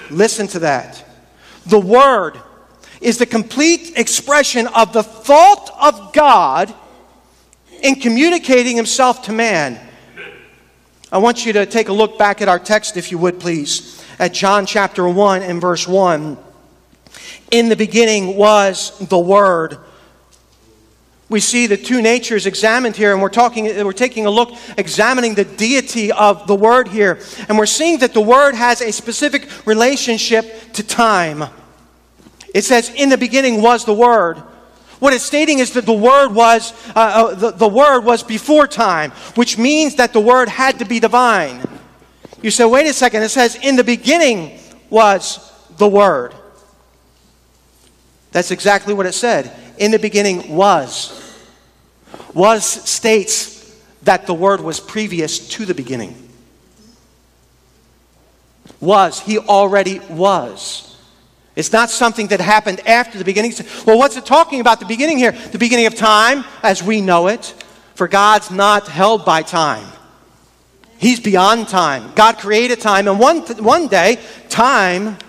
Listen 0.09 0.47
to 0.47 0.59
that. 0.59 1.05
The 1.67 1.79
Word 1.79 2.39
is 3.01 3.19
the 3.19 3.27
complete 3.27 3.99
expression 3.99 4.65
of 4.65 4.93
the 4.93 5.03
thought 5.03 5.69
of 5.79 6.11
God 6.11 6.73
in 7.83 7.97
communicating 7.97 8.75
Himself 8.75 9.21
to 9.25 9.31
man. 9.31 9.79
I 11.13 11.17
want 11.17 11.45
you 11.45 11.51
to 11.53 11.65
take 11.65 11.89
a 11.89 11.93
look 11.93 12.17
back 12.17 12.41
at 12.41 12.47
our 12.47 12.59
text, 12.59 12.95
if 12.95 13.11
you 13.11 13.17
would, 13.17 13.37
please, 13.37 14.01
at 14.17 14.33
John 14.33 14.65
chapter 14.65 15.07
1 15.07 15.41
and 15.41 15.59
verse 15.59 15.85
1. 15.85 16.37
In 17.51 17.67
the 17.67 17.75
beginning 17.75 18.37
was 18.37 18.97
the 18.99 19.19
Word. 19.19 19.77
We 21.27 21.41
see 21.41 21.67
the 21.67 21.75
two 21.75 22.01
natures 22.01 22.45
examined 22.45 22.95
here, 22.95 23.11
and 23.11 23.21
we're 23.21 23.27
talking, 23.27 23.65
we're 23.65 23.91
taking 23.91 24.25
a 24.25 24.29
look, 24.29 24.57
examining 24.77 25.35
the 25.35 25.43
deity 25.43 26.13
of 26.13 26.47
the 26.47 26.55
Word 26.55 26.87
here. 26.87 27.19
And 27.49 27.57
we're 27.57 27.65
seeing 27.65 27.99
that 27.99 28.13
the 28.13 28.21
Word 28.21 28.55
has 28.55 28.81
a 28.81 28.93
specific 28.93 29.49
relationship 29.67 30.71
to 30.73 30.83
time. 30.83 31.43
It 32.53 32.63
says, 32.63 32.89
In 32.95 33.09
the 33.09 33.17
beginning 33.17 33.61
was 33.61 33.83
the 33.83 33.93
Word. 33.93 34.41
What 35.01 35.13
it's 35.13 35.23
stating 35.23 35.57
is 35.57 35.73
that 35.73 35.87
the 35.87 35.93
word 35.93 36.29
was 36.29 36.73
uh, 36.89 36.99
uh, 36.99 37.33
the, 37.33 37.49
the 37.49 37.67
word 37.67 38.01
was 38.01 38.21
before 38.21 38.67
time, 38.67 39.09
which 39.33 39.57
means 39.57 39.95
that 39.95 40.13
the 40.13 40.19
word 40.19 40.47
had 40.47 40.77
to 40.77 40.85
be 40.85 40.99
divine. 40.99 41.59
You 42.43 42.51
say, 42.51 42.65
wait 42.65 42.85
a 42.85 42.93
second. 42.93 43.23
It 43.23 43.29
says, 43.29 43.55
"In 43.55 43.77
the 43.77 43.83
beginning 43.83 44.59
was 44.91 45.51
the 45.77 45.87
word." 45.87 46.35
That's 48.31 48.51
exactly 48.51 48.93
what 48.93 49.07
it 49.07 49.13
said. 49.13 49.51
In 49.79 49.89
the 49.89 49.97
beginning 49.97 50.55
was. 50.55 51.17
Was 52.35 52.63
states 52.63 53.75
that 54.03 54.27
the 54.27 54.35
word 54.35 54.61
was 54.61 54.79
previous 54.79 55.47
to 55.47 55.65
the 55.65 55.73
beginning. 55.73 56.15
Was. 58.79 59.19
He 59.19 59.39
already 59.39 59.97
was. 59.97 60.90
It's 61.61 61.71
not 61.71 61.91
something 61.91 62.25
that 62.29 62.41
happened 62.41 62.79
after 62.87 63.19
the 63.19 63.23
beginning. 63.23 63.53
Well, 63.85 63.99
what's 63.99 64.17
it 64.17 64.25
talking 64.25 64.61
about, 64.61 64.79
the 64.79 64.87
beginning 64.87 65.19
here? 65.19 65.31
The 65.31 65.59
beginning 65.59 65.85
of 65.85 65.93
time, 65.93 66.43
as 66.63 66.81
we 66.81 67.01
know 67.01 67.27
it. 67.27 67.53
For 67.93 68.07
God's 68.07 68.49
not 68.49 68.87
held 68.87 69.25
by 69.25 69.43
time, 69.43 69.85
He's 70.97 71.19
beyond 71.19 71.67
time. 71.67 72.13
God 72.15 72.39
created 72.39 72.81
time, 72.81 73.07
and 73.07 73.19
one, 73.19 73.41
one 73.63 73.87
day, 73.87 74.17
time 74.49 75.19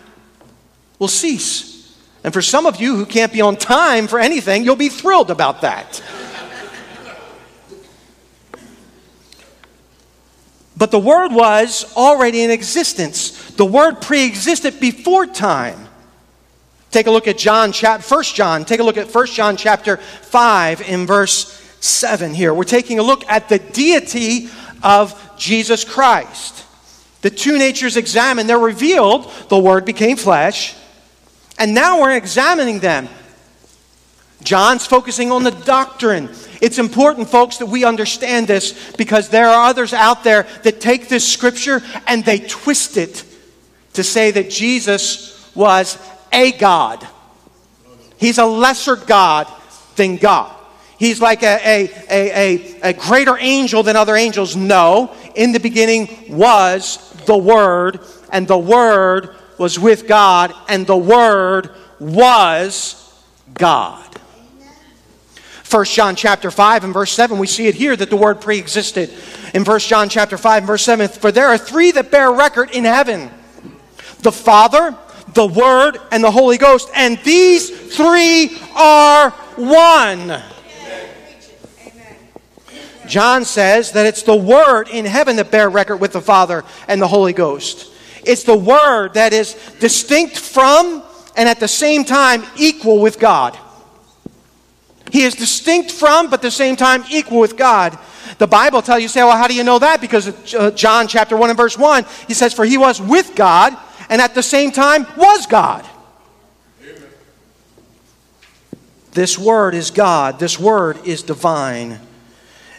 will 0.99 1.09
cease. 1.09 1.95
And 2.25 2.33
for 2.33 2.41
some 2.41 2.65
of 2.65 2.81
you 2.81 2.97
who 2.97 3.05
can't 3.05 3.31
be 3.31 3.43
on 3.43 3.57
time 3.57 4.09
for 4.09 4.19
anything, 4.19 4.65
you'll 4.65 4.75
be 4.75 4.89
thrilled 4.89 5.31
about 5.31 5.61
that. 5.61 6.03
But 10.79 10.91
the 10.91 10.99
Word 10.99 11.31
was 11.31 11.93
already 11.95 12.43
in 12.43 12.51
existence. 12.51 13.51
The 13.51 13.67
Word 13.67 14.01
pre 14.01 14.25
existed 14.25 14.81
before 14.81 15.27
time. 15.27 15.82
Take 16.93 17.07
a 17.07 17.11
look 17.11 17.27
at 17.27 17.39
John, 17.39 17.73
chapter 17.73 18.15
1 18.15 18.25
John. 18.25 18.65
Take 18.67 18.79
a 18.79 18.83
look 18.83 18.99
at 18.99 19.13
1 19.13 19.27
John 19.29 19.57
chapter 19.57 19.97
5 19.97 20.83
in 20.83 21.07
verse 21.07 21.59
7 21.81 22.35
here. 22.35 22.53
We're 22.53 22.65
taking 22.65 22.99
a 22.99 23.03
look 23.03 23.25
at 23.29 23.49
the 23.49 23.59
deity 23.59 24.51
of 24.83 25.19
Jesus 25.39 25.85
Christ. 25.85 26.67
The 27.23 27.31
two 27.31 27.57
natures 27.57 27.97
examined, 27.97 28.47
they're 28.47 28.59
revealed. 28.59 29.33
The 29.49 29.59
Word 29.59 29.87
became 29.87 30.19
flesh. 30.19 30.77
And 31.59 31.75
now 31.75 32.03
we're 32.03 32.15
examining 32.15 32.81
them. 32.81 33.09
John's 34.43 34.85
focusing 34.85 35.33
on 35.33 35.45
the 35.45 35.51
doctrine. 35.51 36.29
It's 36.61 36.79
important, 36.79 37.31
folks, 37.31 37.57
that 37.59 37.67
we 37.67 37.85
understand 37.85 38.49
this 38.49 38.93
because 38.97 39.31
there 39.31 39.49
are 39.49 39.71
others 39.71 39.95
out 39.95 40.25
there 40.25 40.47
that 40.63 40.83
take 40.83 41.09
this 41.09 41.27
scripture 41.27 41.81
and 42.07 42.23
they 42.23 42.39
twist 42.39 42.99
it 42.99 43.25
to 43.95 44.05
say 44.05 44.31
that 44.33 44.51
Jesus 44.51 45.51
was 45.55 45.97
a 46.33 46.53
God. 46.53 47.07
He's 48.19 48.39
a 48.39 48.47
lesser 48.47 48.97
God 48.97 49.49
than 49.97 50.17
God. 50.17 50.55
He's 50.99 51.21
like 51.21 51.43
a, 51.43 51.59
a, 51.65 51.91
a, 52.09 52.81
a, 52.83 52.93
greater 52.93 53.37
angel 53.37 53.83
than 53.83 53.97
other 53.97 54.15
angels. 54.15 54.55
No, 54.55 55.13
in 55.35 55.51
the 55.51 55.59
beginning 55.59 56.09
was 56.29 57.13
the 57.27 57.37
Word, 57.37 57.99
and 58.31 58.47
the 58.47 58.59
Word 58.59 59.35
was 59.59 59.81
with 59.81 60.07
God, 60.07 60.55
and 60.69 60.87
the 60.87 60.97
Word 60.97 61.71
was 61.99 63.13
God. 63.53 64.13
1 65.73 65.85
John 65.87 66.15
chapter 66.15 66.51
5 66.51 66.85
and 66.85 66.93
verse 66.93 67.13
7, 67.13 67.39
we 67.39 67.47
see 67.47 67.67
it 67.67 67.75
here 67.75 67.97
that 67.97 68.11
the 68.11 68.17
word 68.17 68.43
pre-existed. 68.43 69.11
In 69.55 69.65
1 69.65 69.79
John 69.81 70.11
chapter 70.11 70.37
5 70.37 70.59
and 70.59 70.67
verse 70.67 70.83
7, 70.85 71.09
for 71.09 71.33
there 71.33 71.49
are 71.49 71.57
three 71.57 71.91
that 71.93 72.11
bear 72.11 72.31
record 72.31 72.71
in 72.73 72.85
heaven. 72.85 73.31
The 74.21 74.33
Father, 74.33 74.97
the 75.35 75.47
Word, 75.47 75.99
and 76.11 76.23
the 76.23 76.31
Holy 76.31 76.59
Ghost. 76.59 76.91
And 76.95 77.19
these 77.25 77.71
three 77.95 78.59
are 78.75 79.31
one. 79.57 80.43
John 83.07 83.45
says 83.45 83.93
that 83.93 84.07
it's 84.07 84.23
the 84.23 84.37
Word 84.37 84.89
in 84.89 85.05
heaven 85.05 85.37
that 85.37 85.51
bear 85.51 85.69
record 85.69 85.97
with 85.99 86.13
the 86.13 86.21
Father 86.21 86.65
and 86.89 87.01
the 87.01 87.09
Holy 87.09 87.33
Ghost. 87.33 87.91
It's 88.25 88.45
the 88.45 88.57
Word 88.57 89.15
that 89.15 89.33
is 89.33 89.55
distinct 89.81 90.39
from 90.39 91.03
and 91.37 91.49
at 91.49 91.61
the 91.61 91.69
same 91.69 92.05
time 92.05 92.45
equal 92.57 93.01
with 93.01 93.19
God. 93.19 93.59
He 95.11 95.23
is 95.25 95.35
distinct 95.35 95.91
from, 95.91 96.31
but 96.31 96.35
at 96.35 96.43
the 96.43 96.51
same 96.51 96.77
time 96.77 97.05
equal 97.11 97.41
with 97.41 97.57
God. 97.57 97.99
The 98.39 98.47
Bible 98.47 98.81
tells 98.81 99.03
you, 99.03 99.09
say, 99.09 99.23
well, 99.23 99.37
how 99.37 99.47
do 99.47 99.55
you 99.55 99.63
know 99.63 99.79
that? 99.79 100.01
Because 100.01 100.55
uh, 100.55 100.71
John 100.71 101.07
chapter 101.07 101.37
1 101.37 101.51
and 101.51 101.57
verse 101.57 101.77
1, 101.77 102.07
he 102.29 102.35
says, 102.35 102.55
For 102.55 102.65
he 102.65 102.79
was 102.79 103.01
with 103.01 103.35
God 103.35 103.77
and 104.09 104.21
at 104.21 104.35
the 104.35 104.43
same 104.43 104.73
time 104.73 105.07
was 105.17 105.47
God. 105.47 105.87
Amen. 106.83 107.03
This 109.13 109.39
word 109.39 109.75
is 109.75 109.91
God, 109.91 110.39
this 110.39 110.59
word 110.59 110.99
is 111.07 111.23
divine. 111.23 112.01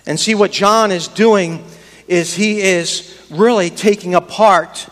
And 0.06 0.20
see 0.20 0.36
what 0.36 0.52
John 0.52 0.92
is 0.92 1.08
doing 1.08 1.64
is 2.08 2.34
he 2.34 2.62
is 2.62 3.26
really 3.32 3.70
taking 3.70 4.16
apart 4.16 4.88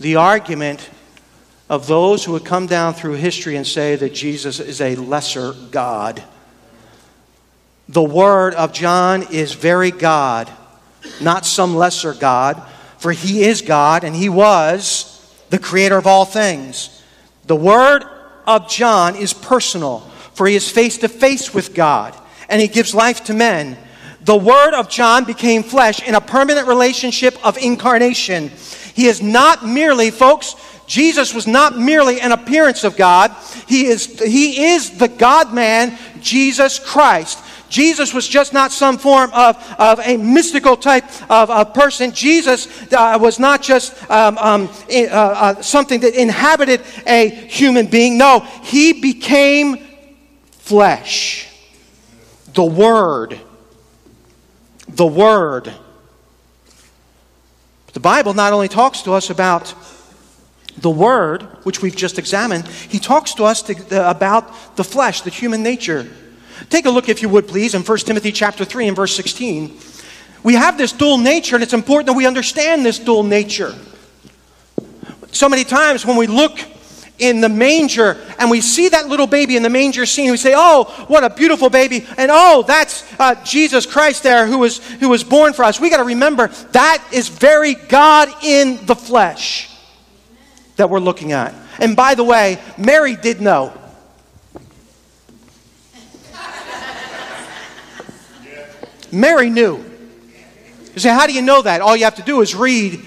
the 0.00 0.16
argument 0.16 0.90
of 1.70 1.86
those 1.86 2.24
who 2.24 2.32
would 2.32 2.44
come 2.44 2.66
down 2.66 2.94
through 2.94 3.14
history 3.14 3.56
and 3.56 3.66
say 3.66 3.96
that 3.96 4.12
Jesus 4.12 4.60
is 4.60 4.80
a 4.80 4.96
lesser 4.96 5.52
God. 5.70 6.22
The 7.88 8.02
word 8.02 8.54
of 8.54 8.72
John 8.72 9.22
is 9.32 9.54
very 9.54 9.90
God, 9.90 10.50
not 11.20 11.46
some 11.46 11.76
lesser 11.76 12.12
God, 12.14 12.62
for 13.04 13.12
he 13.12 13.44
is 13.44 13.60
God 13.60 14.02
and 14.02 14.16
he 14.16 14.30
was 14.30 15.20
the 15.50 15.58
creator 15.58 15.98
of 15.98 16.06
all 16.06 16.24
things. 16.24 17.02
The 17.44 17.54
word 17.54 18.02
of 18.46 18.66
John 18.70 19.14
is 19.14 19.34
personal, 19.34 20.00
for 20.32 20.46
he 20.46 20.54
is 20.54 20.70
face 20.70 20.96
to 20.96 21.08
face 21.08 21.52
with 21.52 21.74
God 21.74 22.16
and 22.48 22.62
he 22.62 22.66
gives 22.66 22.94
life 22.94 23.22
to 23.24 23.34
men. 23.34 23.76
The 24.22 24.38
word 24.38 24.72
of 24.72 24.88
John 24.88 25.24
became 25.24 25.62
flesh 25.62 26.02
in 26.08 26.14
a 26.14 26.20
permanent 26.22 26.66
relationship 26.66 27.36
of 27.44 27.58
incarnation. 27.58 28.48
He 28.94 29.04
is 29.04 29.20
not 29.20 29.66
merely, 29.66 30.10
folks, 30.10 30.56
Jesus 30.86 31.34
was 31.34 31.46
not 31.46 31.78
merely 31.78 32.22
an 32.22 32.32
appearance 32.32 32.84
of 32.84 32.96
God. 32.96 33.36
He 33.68 33.84
is, 33.84 34.18
he 34.18 34.64
is 34.64 34.96
the 34.96 35.08
God 35.08 35.52
man, 35.52 35.98
Jesus 36.22 36.78
Christ. 36.78 37.38
Jesus 37.74 38.14
was 38.14 38.28
just 38.28 38.52
not 38.52 38.70
some 38.70 38.98
form 38.98 39.32
of, 39.32 39.56
of 39.80 39.98
a 39.98 40.16
mystical 40.16 40.76
type 40.76 41.04
of, 41.28 41.50
of 41.50 41.74
person. 41.74 42.12
Jesus 42.12 42.68
uh, 42.92 43.18
was 43.20 43.40
not 43.40 43.62
just 43.62 44.08
um, 44.08 44.38
um, 44.38 44.70
uh, 44.88 45.06
uh, 45.10 45.60
something 45.60 45.98
that 45.98 46.14
inhabited 46.14 46.82
a 47.04 47.28
human 47.28 47.88
being. 47.88 48.16
No, 48.16 48.46
he 48.62 48.92
became 48.92 49.78
flesh. 50.52 51.48
The 52.52 52.64
Word. 52.64 53.40
The 54.86 55.06
Word. 55.06 55.74
The 57.92 58.00
Bible 58.00 58.34
not 58.34 58.52
only 58.52 58.68
talks 58.68 59.02
to 59.02 59.14
us 59.14 59.30
about 59.30 59.74
the 60.78 60.90
Word, 60.90 61.42
which 61.64 61.82
we've 61.82 61.96
just 61.96 62.20
examined, 62.20 62.68
he 62.68 63.00
talks 63.00 63.34
to 63.34 63.42
us 63.42 63.62
to, 63.62 63.74
uh, 63.74 64.08
about 64.08 64.76
the 64.76 64.84
flesh, 64.84 65.22
the 65.22 65.30
human 65.30 65.64
nature. 65.64 66.08
Take 66.70 66.86
a 66.86 66.90
look, 66.90 67.08
if 67.08 67.22
you 67.22 67.28
would, 67.28 67.48
please, 67.48 67.74
in 67.74 67.82
1 67.82 67.98
Timothy 67.98 68.32
chapter 68.32 68.64
3 68.64 68.88
and 68.88 68.96
verse 68.96 69.14
16. 69.14 69.78
We 70.42 70.54
have 70.54 70.76
this 70.76 70.92
dual 70.92 71.18
nature, 71.18 71.56
and 71.56 71.62
it's 71.62 71.72
important 71.72 72.06
that 72.08 72.12
we 72.14 72.26
understand 72.26 72.84
this 72.84 72.98
dual 72.98 73.22
nature. 73.22 73.74
So 75.32 75.48
many 75.48 75.64
times 75.64 76.04
when 76.04 76.16
we 76.16 76.26
look 76.26 76.58
in 77.18 77.40
the 77.40 77.48
manger 77.48 78.20
and 78.38 78.50
we 78.50 78.60
see 78.60 78.88
that 78.88 79.08
little 79.08 79.26
baby 79.26 79.56
in 79.56 79.62
the 79.62 79.70
manger 79.70 80.04
scene, 80.04 80.30
we 80.30 80.36
say, 80.36 80.54
Oh, 80.56 80.84
what 81.08 81.24
a 81.24 81.30
beautiful 81.30 81.70
baby. 81.70 82.06
And 82.16 82.30
oh, 82.32 82.64
that's 82.66 83.04
uh, 83.18 83.42
Jesus 83.44 83.86
Christ 83.86 84.22
there 84.22 84.46
who 84.46 84.58
was, 84.58 84.78
who 84.94 85.08
was 85.08 85.24
born 85.24 85.52
for 85.52 85.64
us. 85.64 85.80
We 85.80 85.90
got 85.90 85.98
to 85.98 86.04
remember 86.04 86.48
that 86.72 87.06
is 87.12 87.28
very 87.28 87.74
God 87.74 88.28
in 88.42 88.84
the 88.86 88.96
flesh 88.96 89.70
that 90.76 90.90
we're 90.90 91.00
looking 91.00 91.32
at. 91.32 91.54
And 91.78 91.96
by 91.96 92.14
the 92.14 92.24
way, 92.24 92.60
Mary 92.76 93.16
did 93.16 93.40
know. 93.40 93.72
Mary 99.14 99.48
knew. 99.48 99.84
You 100.94 101.00
say, 101.00 101.10
how 101.10 101.26
do 101.26 101.32
you 101.32 101.42
know 101.42 101.62
that? 101.62 101.80
All 101.80 101.96
you 101.96 102.04
have 102.04 102.16
to 102.16 102.22
do 102.22 102.40
is 102.40 102.54
read 102.54 103.00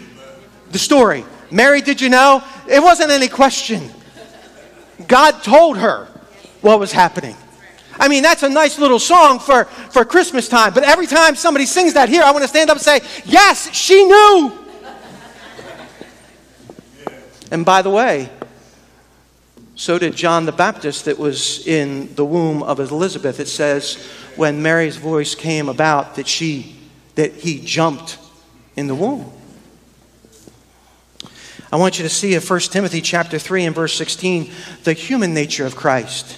the 0.72 0.80
story. 0.80 1.24
Mary, 1.52 1.82
did 1.82 2.02
you 2.02 2.10
know? 2.10 2.44
It 2.68 2.82
wasn't 2.82 3.12
any 3.12 3.28
question. 3.28 3.90
God 5.08 5.44
told 5.44 5.78
her 5.78 6.08
what 6.62 6.80
was 6.80 6.92
happening. 6.92 7.36
I 8.00 8.08
mean, 8.08 8.24
that's 8.24 8.44
a 8.44 8.50
nice 8.50 8.78
little 8.78 9.00
song 9.00 9.40
for, 9.40 9.66
for 9.66 10.06
Christmas 10.06 10.48
time, 10.48 10.74
but 10.74 10.84
every 10.84 11.08
time 11.08 11.36
somebody 11.36 11.66
sings 11.66 11.94
that 11.94 12.10
here, 12.10 12.22
I 12.24 12.32
want 12.32 12.44
to 12.44 12.48
stand 12.48 12.70
up 12.70 12.78
and 12.78 12.84
say, 12.84 13.02
Yes, 13.26 13.74
she 13.74 14.06
knew. 14.06 14.52
And 17.50 17.66
by 17.66 17.82
the 17.82 17.90
way, 17.90 18.30
so 19.76 19.98
did 19.98 20.16
John 20.16 20.46
the 20.46 20.52
Baptist 20.52 21.06
that 21.06 21.18
was 21.18 21.66
in 21.66 22.14
the 22.16 22.26
womb 22.26 22.62
of 22.64 22.80
Elizabeth. 22.80 23.40
It 23.40 23.48
says 23.48 24.04
when 24.38 24.62
Mary's 24.62 24.98
voice 24.98 25.36
came 25.36 25.70
about 25.70 26.16
that 26.16 26.28
she 26.28 26.76
that 27.16 27.34
he 27.34 27.60
jumped 27.60 28.20
in 28.76 28.88
the 28.88 28.96
womb. 28.96 29.32
I 31.72 31.76
want 31.78 31.98
you 31.98 32.04
to 32.04 32.10
see 32.10 32.36
in 32.36 32.42
1 32.42 32.60
Timothy 32.60 33.02
chapter 33.02 33.40
3 33.40 33.66
and 33.66 33.76
verse 33.76 33.94
16 33.96 34.52
the 34.84 34.94
human 34.94 35.34
nature 35.34 35.66
of 35.66 35.76
Christ. 35.76 36.38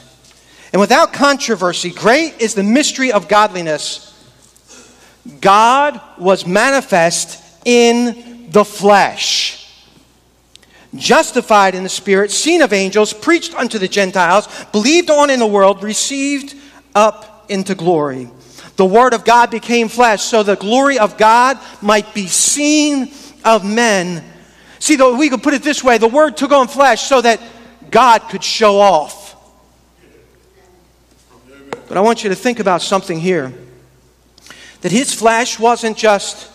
And 0.72 0.80
without 0.80 1.14
controversy, 1.14 1.92
great 1.92 2.40
is 2.40 2.56
the 2.56 2.64
mystery 2.64 3.12
of 3.12 3.28
godliness. 3.28 4.06
God 5.42 6.00
was 6.18 6.46
manifest 6.48 7.44
in 7.66 8.50
the 8.52 8.64
flesh 8.64 9.60
justified 10.96 11.76
in 11.76 11.84
the 11.84 11.90
Spirit, 11.90 12.32
seen 12.32 12.62
of 12.62 12.74
angels, 12.74 13.14
preached 13.14 13.54
unto 13.56 13.78
the 13.78 13.88
Gentiles, 13.88 14.48
believed 14.72 15.10
on 15.10 15.30
in 15.30 15.40
the 15.40 15.48
world, 15.48 15.84
received 15.84 16.56
up 16.96 17.39
into 17.50 17.76
glory. 17.76 18.30
The 18.76 18.86
Word 18.86 19.14
of 19.14 19.26
God 19.26 19.52
became 19.52 19.90
flesh, 19.90 20.24
so 20.24 20.44
the 20.44 20.56
glory 20.56 21.00
of 21.00 21.18
God 21.18 21.60
might 21.82 22.14
be 22.14 22.28
seen 22.28 23.14
of 23.44 23.66
men. 23.66 24.24
See, 24.80 24.96
though 24.96 25.18
we 25.18 25.30
could 25.30 25.44
put 25.44 25.54
it 25.54 25.64
this 25.64 25.84
way 25.84 25.98
the 25.98 26.08
Word 26.08 26.38
took 26.38 26.52
on 26.52 26.68
flesh 26.68 27.04
so 27.04 27.22
that 27.22 27.42
God 27.92 28.20
could 28.30 28.44
show 28.44 28.80
off. 28.80 29.36
But 31.88 31.98
I 31.98 32.02
want 32.02 32.24
you 32.24 32.30
to 32.30 32.36
think 32.36 32.60
about 32.60 32.82
something 32.82 33.20
here 33.20 33.52
that 34.82 34.92
his 34.92 35.14
flesh 35.14 35.60
wasn't 35.60 35.98
just 35.98 36.50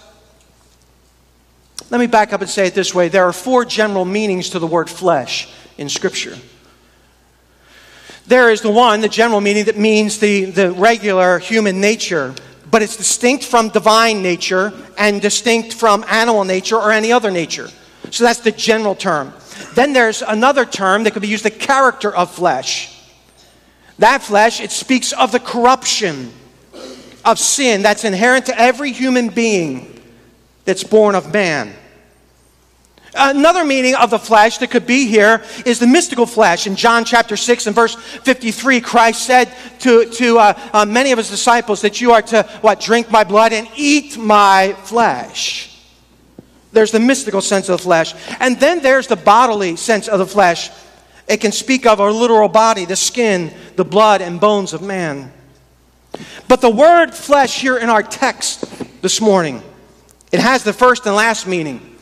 let 1.90 2.00
me 2.00 2.06
back 2.06 2.32
up 2.32 2.40
and 2.40 2.48
say 2.48 2.66
it 2.66 2.74
this 2.74 2.94
way 2.94 3.08
there 3.08 3.24
are 3.24 3.32
four 3.32 3.64
general 3.64 4.04
meanings 4.04 4.50
to 4.50 4.58
the 4.58 4.66
word 4.66 4.88
flesh 4.88 5.52
in 5.76 5.88
Scripture. 5.88 6.36
There 8.26 8.50
is 8.50 8.62
the 8.62 8.70
one, 8.70 9.00
the 9.00 9.08
general 9.08 9.40
meaning 9.40 9.64
that 9.66 9.76
means 9.76 10.18
the, 10.18 10.46
the 10.46 10.72
regular 10.72 11.38
human 11.38 11.80
nature, 11.80 12.34
but 12.70 12.80
it's 12.80 12.96
distinct 12.96 13.44
from 13.44 13.68
divine 13.68 14.22
nature 14.22 14.72
and 14.96 15.20
distinct 15.20 15.74
from 15.74 16.04
animal 16.08 16.44
nature 16.44 16.76
or 16.76 16.90
any 16.90 17.12
other 17.12 17.30
nature. 17.30 17.68
So 18.10 18.24
that's 18.24 18.40
the 18.40 18.52
general 18.52 18.94
term. 18.94 19.34
Then 19.74 19.92
there's 19.92 20.22
another 20.22 20.64
term 20.64 21.04
that 21.04 21.12
could 21.12 21.22
be 21.22 21.28
used 21.28 21.44
the 21.44 21.50
character 21.50 22.14
of 22.14 22.30
flesh. 22.30 22.90
That 23.98 24.22
flesh, 24.22 24.60
it 24.60 24.70
speaks 24.70 25.12
of 25.12 25.30
the 25.30 25.40
corruption 25.40 26.32
of 27.24 27.38
sin 27.38 27.82
that's 27.82 28.04
inherent 28.04 28.46
to 28.46 28.58
every 28.58 28.92
human 28.92 29.28
being 29.28 30.00
that's 30.64 30.84
born 30.84 31.14
of 31.14 31.32
man. 31.32 31.74
Another 33.16 33.64
meaning 33.64 33.94
of 33.94 34.10
the 34.10 34.18
flesh 34.18 34.58
that 34.58 34.70
could 34.70 34.86
be 34.86 35.06
here 35.06 35.42
is 35.64 35.78
the 35.78 35.86
mystical 35.86 36.26
flesh. 36.26 36.66
In 36.66 36.74
John 36.74 37.04
chapter 37.04 37.36
6 37.36 37.66
and 37.68 37.74
verse 37.74 37.94
53, 37.94 38.80
Christ 38.80 39.24
said 39.24 39.54
to, 39.80 40.10
to 40.10 40.38
uh, 40.38 40.70
uh, 40.72 40.84
many 40.84 41.12
of 41.12 41.18
his 41.18 41.30
disciples 41.30 41.82
that 41.82 42.00
you 42.00 42.12
are 42.12 42.22
to, 42.22 42.42
what, 42.60 42.80
drink 42.80 43.10
my 43.10 43.22
blood 43.22 43.52
and 43.52 43.68
eat 43.76 44.18
my 44.18 44.72
flesh. 44.82 45.70
There's 46.72 46.90
the 46.90 46.98
mystical 46.98 47.40
sense 47.40 47.68
of 47.68 47.78
the 47.78 47.84
flesh. 47.84 48.14
And 48.40 48.58
then 48.58 48.82
there's 48.82 49.06
the 49.06 49.16
bodily 49.16 49.76
sense 49.76 50.08
of 50.08 50.18
the 50.18 50.26
flesh. 50.26 50.70
It 51.28 51.40
can 51.40 51.52
speak 51.52 51.86
of 51.86 52.00
our 52.00 52.10
literal 52.10 52.48
body, 52.48 52.84
the 52.84 52.96
skin, 52.96 53.54
the 53.76 53.84
blood, 53.84 54.22
and 54.22 54.40
bones 54.40 54.72
of 54.72 54.82
man. 54.82 55.32
But 56.48 56.60
the 56.60 56.70
word 56.70 57.14
flesh 57.14 57.60
here 57.60 57.78
in 57.78 57.88
our 57.88 58.02
text 58.02 58.64
this 59.02 59.20
morning, 59.20 59.62
it 60.32 60.40
has 60.40 60.64
the 60.64 60.72
first 60.72 61.06
and 61.06 61.14
last 61.14 61.46
meaning. 61.46 61.93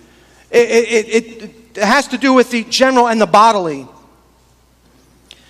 It, 0.53 0.69
it, 0.69 1.43
it, 1.77 1.83
has 1.83 2.09
to 2.09 2.19
do 2.19 2.35
with 2.35 2.51
the 2.51 2.65
general 2.65 3.09
and 3.09 3.21
the 3.21 3.27
bodily. 3.27 3.87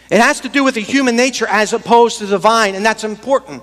It 0.09 0.21
has 0.21 0.41
to 0.41 0.49
do 0.49 0.63
with 0.63 0.75
the 0.77 0.81
human 0.81 1.17
nature 1.17 1.47
as 1.49 1.73
opposed 1.73 2.19
to 2.19 2.27
the 2.27 2.37
divine, 2.37 2.77
and 2.77 2.85
that's 2.85 3.03
important. 3.03 3.63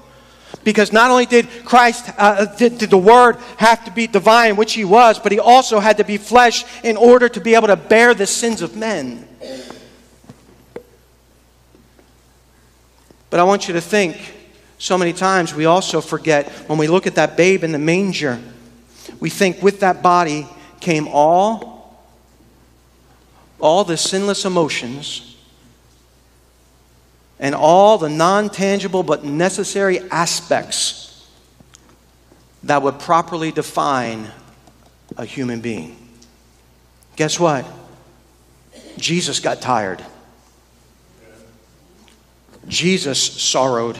Because 0.63 0.91
not 0.91 1.09
only 1.09 1.25
did 1.25 1.47
Christ, 1.63 2.09
uh, 2.17 2.45
did, 2.57 2.79
did, 2.79 2.89
the 2.89 2.97
Word 2.97 3.37
have 3.57 3.85
to 3.85 3.91
be 3.91 4.07
divine, 4.07 4.57
which 4.57 4.73
He 4.73 4.83
was, 4.83 5.19
but 5.19 5.31
He 5.31 5.39
also 5.39 5.79
had 5.79 5.97
to 5.97 6.03
be 6.03 6.17
flesh 6.17 6.65
in 6.83 6.97
order 6.97 7.29
to 7.29 7.39
be 7.39 7.55
able 7.55 7.67
to 7.67 7.77
bear 7.77 8.13
the 8.13 8.27
sins 8.27 8.61
of 8.61 8.75
men. 8.75 9.25
But 13.29 13.39
I 13.39 13.43
want 13.43 13.67
you 13.67 13.75
to 13.75 13.81
think 13.81 14.17
so 14.79 14.97
many 14.97 15.13
times 15.13 15.53
we 15.53 15.65
also 15.65 16.01
forget 16.01 16.49
when 16.67 16.79
we 16.79 16.87
look 16.87 17.07
at 17.07 17.15
that 17.15 17.37
babe 17.37 17.63
in 17.63 17.71
the 17.71 17.79
manger 17.79 18.39
we 19.19 19.29
think 19.29 19.61
with 19.61 19.81
that 19.81 20.01
body 20.01 20.47
came 20.79 21.07
all, 21.07 22.03
all 23.59 23.83
the 23.83 23.97
sinless 23.97 24.45
emotions 24.45 25.35
and 27.39 27.55
all 27.55 27.97
the 27.97 28.09
non 28.09 28.49
tangible 28.49 29.03
but 29.03 29.23
necessary 29.23 29.99
aspects 30.11 31.27
that 32.63 32.81
would 32.81 32.99
properly 32.99 33.51
define 33.51 34.29
a 35.17 35.25
human 35.25 35.61
being. 35.61 35.95
Guess 37.15 37.39
what? 37.39 37.65
Jesus 38.97 39.39
got 39.39 39.61
tired. 39.61 40.03
Jesus 42.67 43.21
sorrowed. 43.21 43.97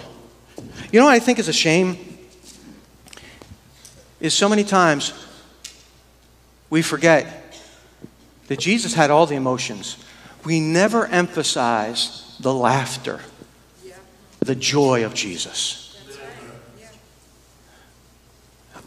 You 0.92 1.00
know 1.00 1.06
what 1.06 1.14
I 1.14 1.20
think 1.20 1.40
is 1.40 1.48
a 1.48 1.54
shame? 1.54 2.10
is 4.20 4.34
so 4.34 4.50
many 4.50 4.64
times 4.64 5.14
we 6.70 6.82
forget 6.82 7.56
that 8.48 8.60
Jesus 8.60 8.94
had 8.94 9.12
all 9.12 9.26
the 9.26 9.36
emotions. 9.36 9.98
We 10.44 10.60
never 10.60 11.06
emphasize 11.06 12.38
the 12.40 12.54
laughter, 12.54 13.20
the 14.40 14.56
joy 14.56 15.06
of 15.06 15.14
Jesus. 15.14 15.86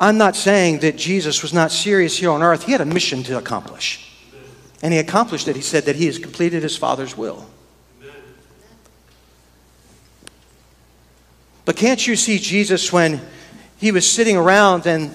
I'm 0.01 0.19
not 0.19 0.35
saying 0.35 0.81
that 0.81 0.97
Jesus 0.97 1.43
was 1.43 1.53
not 1.53 1.71
serious 1.71 2.17
here 2.17 2.31
on 2.31 2.43
earth. 2.43 2.65
He 2.65 2.73
had 2.73 2.81
a 2.81 2.87
mission 2.87 3.23
to 3.25 3.39
accomplish. 3.39 4.09
And 4.83 4.93
he 4.93 4.99
accomplished 4.99 5.47
it. 5.47 5.55
He 5.55 5.63
said 5.63 5.85
that 5.85 5.95
he 5.95 6.07
has 6.07 6.19
completed 6.19 6.65
his 6.65 6.77
Father's 6.77 7.17
will. 7.17 7.47
But 11.65 11.77
can't 11.77 12.05
you 12.05 12.17
see 12.17 12.39
Jesus 12.39 12.93
when 12.93 13.21
he 13.79 13.93
was 13.93 14.11
sitting 14.11 14.37
around 14.37 14.87
and 14.87 15.15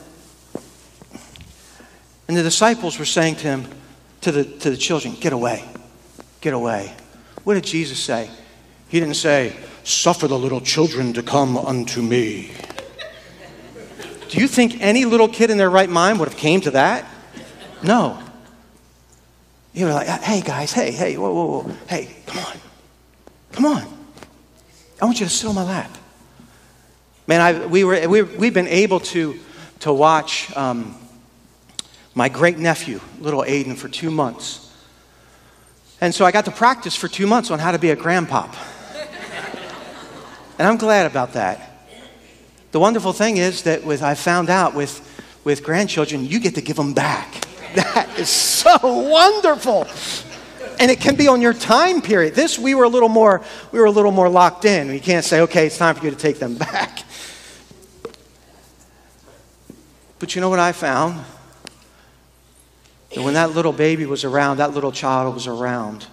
and 2.28 2.36
the 2.36 2.44
disciples 2.44 3.00
were 3.00 3.06
saying 3.06 3.36
to 3.36 3.48
him, 3.48 3.68
to 4.22 4.32
the, 4.32 4.44
to 4.44 4.70
the 4.70 4.78
children, 4.78 5.16
Get 5.20 5.34
away, 5.34 5.64
get 6.42 6.54
away. 6.54 6.94
What 7.44 7.54
did 7.54 7.64
Jesus 7.64 8.00
say? 8.00 8.30
He 8.90 9.00
didn't 9.00 9.16
say, 9.16 9.56
Suffer 9.84 10.28
the 10.28 10.38
little 10.38 10.60
children 10.60 11.14
to 11.14 11.24
come 11.24 11.58
unto 11.58 12.02
me. 12.02 12.52
Do 14.30 14.40
you 14.40 14.48
think 14.48 14.82
any 14.82 15.06
little 15.06 15.30
kid 15.30 15.50
in 15.50 15.58
their 15.58 15.70
right 15.70 15.90
mind 15.90 16.20
would 16.20 16.28
have 16.28 16.38
came 16.38 16.60
to 16.62 16.72
that? 16.72 17.06
No. 17.82 18.22
You 19.74 19.86
were 19.86 19.94
like, 19.94 20.08
hey 20.08 20.42
guys, 20.42 20.74
hey, 20.74 20.92
hey, 20.92 21.18
whoa, 21.18 21.34
whoa, 21.34 21.62
whoa, 21.62 21.72
hey, 21.88 22.16
come 22.26 22.44
on, 22.44 22.58
come 23.52 23.66
on. 23.66 23.98
I 25.00 25.06
want 25.06 25.20
you 25.20 25.28
to 25.28 25.32
sit 25.32 25.48
on 25.48 25.56
my 25.56 25.64
lap. 25.64 25.96
Man, 27.28 27.42
I, 27.42 27.66
we 27.68 27.84
were, 27.84 28.10
we, 28.10 28.24
we've 28.24 28.54
been 28.54 28.68
able 28.68 29.00
to, 29.02 29.40
to 29.82 29.94
watch 29.94 30.52
um, 30.58 30.96
my 32.18 32.30
great 32.30 32.58
nephew, 32.58 33.00
little 33.20 33.44
Aiden, 33.44 33.78
for 33.78 33.88
two 33.88 34.10
months. 34.10 34.74
And 36.02 36.16
so 36.16 36.26
I 36.26 36.32
got 36.32 36.46
to 36.46 36.52
practice 36.52 36.96
for 36.96 37.08
two 37.08 37.28
months 37.28 37.52
on 37.52 37.60
how 37.60 37.72
to 37.72 37.78
be 37.78 37.92
a 37.92 37.96
grandpop. 37.96 38.56
and 40.58 40.68
I'm 40.68 40.78
glad 40.78 41.06
about 41.06 41.34
that. 41.34 41.86
The 42.72 42.80
wonderful 42.80 43.14
thing 43.14 43.38
is 43.38 43.62
that 43.64 43.84
with 43.84 44.02
I 44.02 44.16
found 44.16 44.50
out 44.50 44.74
with, 44.74 45.00
with 45.44 45.64
grandchildren, 45.64 46.26
you 46.26 46.40
get 46.40 46.56
to 46.56 46.62
give 46.62 46.76
them 46.76 46.94
back. 46.94 47.46
That 47.76 48.18
is 48.18 48.30
so 48.30 48.76
wonderful. 48.82 49.86
And 50.80 50.90
it 50.90 51.00
can 51.00 51.16
be 51.16 51.28
on 51.28 51.42
your 51.42 51.54
time 51.54 52.02
period. 52.02 52.34
This 52.34 52.58
we 52.58 52.74
were 52.74 52.86
a 52.86 52.90
little 52.90 53.10
more 53.10 53.44
we 53.72 53.78
were 53.78 53.86
a 53.86 53.92
little 53.92 54.10
more 54.10 54.30
locked 54.30 54.66
in. 54.66 54.88
We 54.88 55.00
can't 55.00 55.24
say, 55.24 55.42
okay, 55.42 55.68
it's 55.68 55.78
time 55.78 55.94
for 55.94 56.04
you 56.04 56.10
to 56.10 56.18
take 56.18 56.40
them 56.40 56.56
back. 56.58 57.04
But 60.18 60.34
you 60.34 60.42
know 60.42 60.50
what 60.50 60.60
I 60.60 60.72
found? 60.72 61.24
When 63.16 63.34
that 63.36 63.52
little 63.52 63.72
baby 63.72 64.06
was 64.06 64.24
around, 64.24 64.58
that 64.58 64.74
little 64.74 64.92
child 64.92 65.34
was 65.34 65.48
around, 65.48 66.06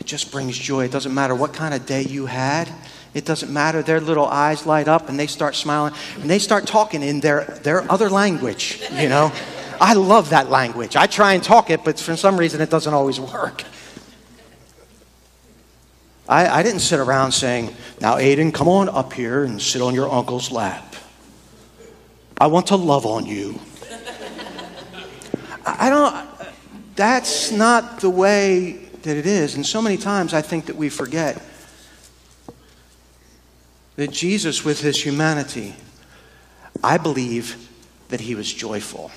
it 0.00 0.06
just 0.06 0.32
brings 0.32 0.58
joy. 0.58 0.84
It 0.84 0.90
doesn't 0.90 1.14
matter 1.14 1.34
what 1.34 1.52
kind 1.52 1.74
of 1.74 1.86
day 1.86 2.02
you 2.02 2.26
had. 2.26 2.68
It 3.14 3.24
doesn't 3.24 3.52
matter. 3.52 3.82
Their 3.82 4.00
little 4.00 4.26
eyes 4.26 4.66
light 4.66 4.88
up 4.88 5.08
and 5.08 5.18
they 5.18 5.28
start 5.28 5.54
smiling 5.54 5.94
and 6.16 6.28
they 6.28 6.38
start 6.40 6.66
talking 6.66 7.02
in 7.02 7.20
their, 7.20 7.44
their 7.62 7.90
other 7.90 8.10
language, 8.10 8.82
you 8.94 9.08
know. 9.08 9.32
I 9.80 9.94
love 9.94 10.30
that 10.30 10.50
language. 10.50 10.96
I 10.96 11.06
try 11.06 11.34
and 11.34 11.42
talk 11.42 11.70
it, 11.70 11.84
but 11.84 12.00
for 12.00 12.16
some 12.16 12.36
reason 12.36 12.60
it 12.60 12.70
doesn't 12.70 12.92
always 12.92 13.20
work. 13.20 13.64
I, 16.28 16.48
I 16.48 16.62
didn't 16.62 16.80
sit 16.80 16.98
around 16.98 17.32
saying, 17.32 17.74
Now, 18.00 18.16
Aiden, 18.16 18.54
come 18.54 18.68
on 18.68 18.88
up 18.88 19.12
here 19.12 19.44
and 19.44 19.60
sit 19.60 19.82
on 19.82 19.94
your 19.94 20.10
uncle's 20.10 20.50
lap. 20.50 20.96
I 22.40 22.46
want 22.46 22.68
to 22.68 22.76
love 22.76 23.06
on 23.06 23.26
you. 23.26 23.60
I 25.64 25.88
don't, 25.90 26.28
that's 26.94 27.50
not 27.50 28.00
the 28.00 28.10
way 28.10 28.72
that 29.02 29.16
it 29.16 29.26
is. 29.26 29.54
And 29.54 29.64
so 29.66 29.82
many 29.82 29.96
times 29.96 30.34
I 30.34 30.42
think 30.42 30.66
that 30.66 30.76
we 30.76 30.88
forget 30.88 31.40
that 33.96 34.10
Jesus, 34.10 34.64
with 34.64 34.80
his 34.80 35.04
humanity, 35.04 35.74
I 36.82 36.98
believe 36.98 37.68
that 38.08 38.20
he 38.20 38.34
was 38.34 38.52
joyful. 38.52 39.10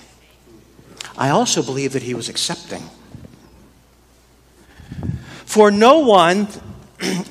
I 1.17 1.29
also 1.29 1.63
believe 1.63 1.93
that 1.93 2.03
he 2.03 2.13
was 2.13 2.29
accepting. 2.29 2.83
For 5.45 5.71
no 5.71 5.99
one 5.99 6.47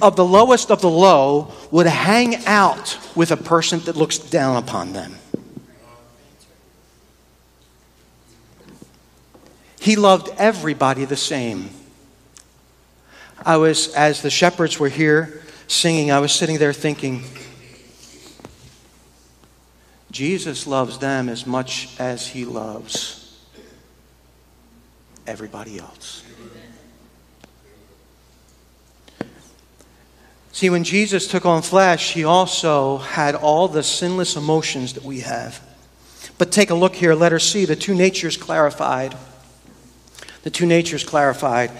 of 0.01 0.17
the 0.17 0.25
lowest 0.25 0.71
of 0.71 0.81
the 0.81 0.91
low 0.91 1.53
would 1.71 1.87
hang 1.87 2.45
out 2.47 2.99
with 3.15 3.31
a 3.31 3.37
person 3.37 3.81
that 3.81 3.97
looks 3.97 4.19
down 4.19 4.57
upon 4.57 4.93
them. 4.93 5.17
He 9.85 9.97
loved 9.97 10.31
everybody 10.39 11.05
the 11.05 11.15
same. 11.15 11.69
I 13.45 13.59
was, 13.59 13.93
as 13.95 14.23
the 14.23 14.31
shepherds 14.31 14.81
were 14.81 14.89
here 14.89 15.43
singing, 15.67 16.11
I 16.11 16.21
was 16.21 16.33
sitting 16.33 16.57
there 16.57 16.73
thinking, 16.73 17.23
Jesus 20.11 20.67
loves 20.67 20.97
them 21.01 21.29
as 21.29 21.47
much 21.47 21.95
as 22.01 22.27
he 22.27 22.47
loves 22.47 23.39
everybody 25.27 25.79
else. 25.79 26.25
See, 30.53 30.71
when 30.71 30.85
Jesus 30.85 31.29
took 31.29 31.45
on 31.45 31.61
flesh, 31.61 32.15
he 32.15 32.25
also 32.25 32.97
had 32.97 33.35
all 33.35 33.69
the 33.69 33.83
sinless 33.83 34.35
emotions 34.35 34.95
that 34.95 35.05
we 35.05 35.21
have. 35.21 35.61
But 36.39 36.51
take 36.51 36.71
a 36.71 36.75
look 36.75 36.95
here, 36.95 37.15
let 37.15 37.35
us 37.35 37.45
see 37.45 37.67
the 37.67 37.77
two 37.77 37.95
natures 37.95 38.39
clarified 38.39 39.15
the 40.45 40.51
two 40.51 40.67
natures 40.67 41.03
clarified. 41.03 41.73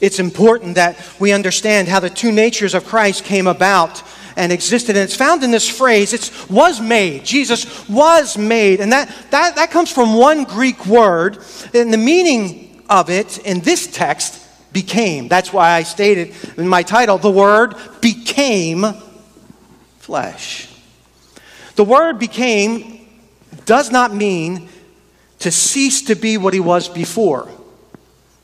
It's 0.00 0.18
important 0.18 0.74
that 0.74 0.98
we 1.18 1.32
understand 1.32 1.88
how 1.88 2.00
the 2.00 2.10
two 2.10 2.30
natures 2.30 2.74
of 2.74 2.84
Christ 2.84 3.24
came 3.24 3.46
about 3.46 4.02
and 4.36 4.52
existed. 4.52 4.96
And 4.96 5.04
it's 5.04 5.16
found 5.16 5.42
in 5.42 5.50
this 5.50 5.68
phrase, 5.68 6.12
it 6.12 6.30
was 6.50 6.80
made. 6.80 7.24
Jesus 7.24 7.88
was 7.88 8.36
made. 8.36 8.80
And 8.80 8.92
that, 8.92 9.08
that, 9.30 9.56
that 9.56 9.70
comes 9.70 9.90
from 9.90 10.14
one 10.14 10.44
Greek 10.44 10.86
word. 10.86 11.38
And 11.74 11.92
the 11.92 11.98
meaning 11.98 12.82
of 12.88 13.10
it 13.10 13.38
in 13.38 13.60
this 13.60 13.86
text 13.86 14.44
became. 14.72 15.28
That's 15.28 15.52
why 15.52 15.70
I 15.70 15.82
stated 15.82 16.34
in 16.56 16.68
my 16.68 16.82
title, 16.82 17.18
the 17.18 17.30
word 17.30 17.74
became 18.00 18.84
flesh. 19.98 20.72
The 21.74 21.84
word 21.84 22.18
became 22.18 23.06
does 23.64 23.90
not 23.90 24.14
mean 24.14 24.68
to 25.40 25.50
cease 25.50 26.02
to 26.02 26.14
be 26.14 26.36
what 26.36 26.54
he 26.54 26.60
was 26.60 26.88
before. 26.88 27.48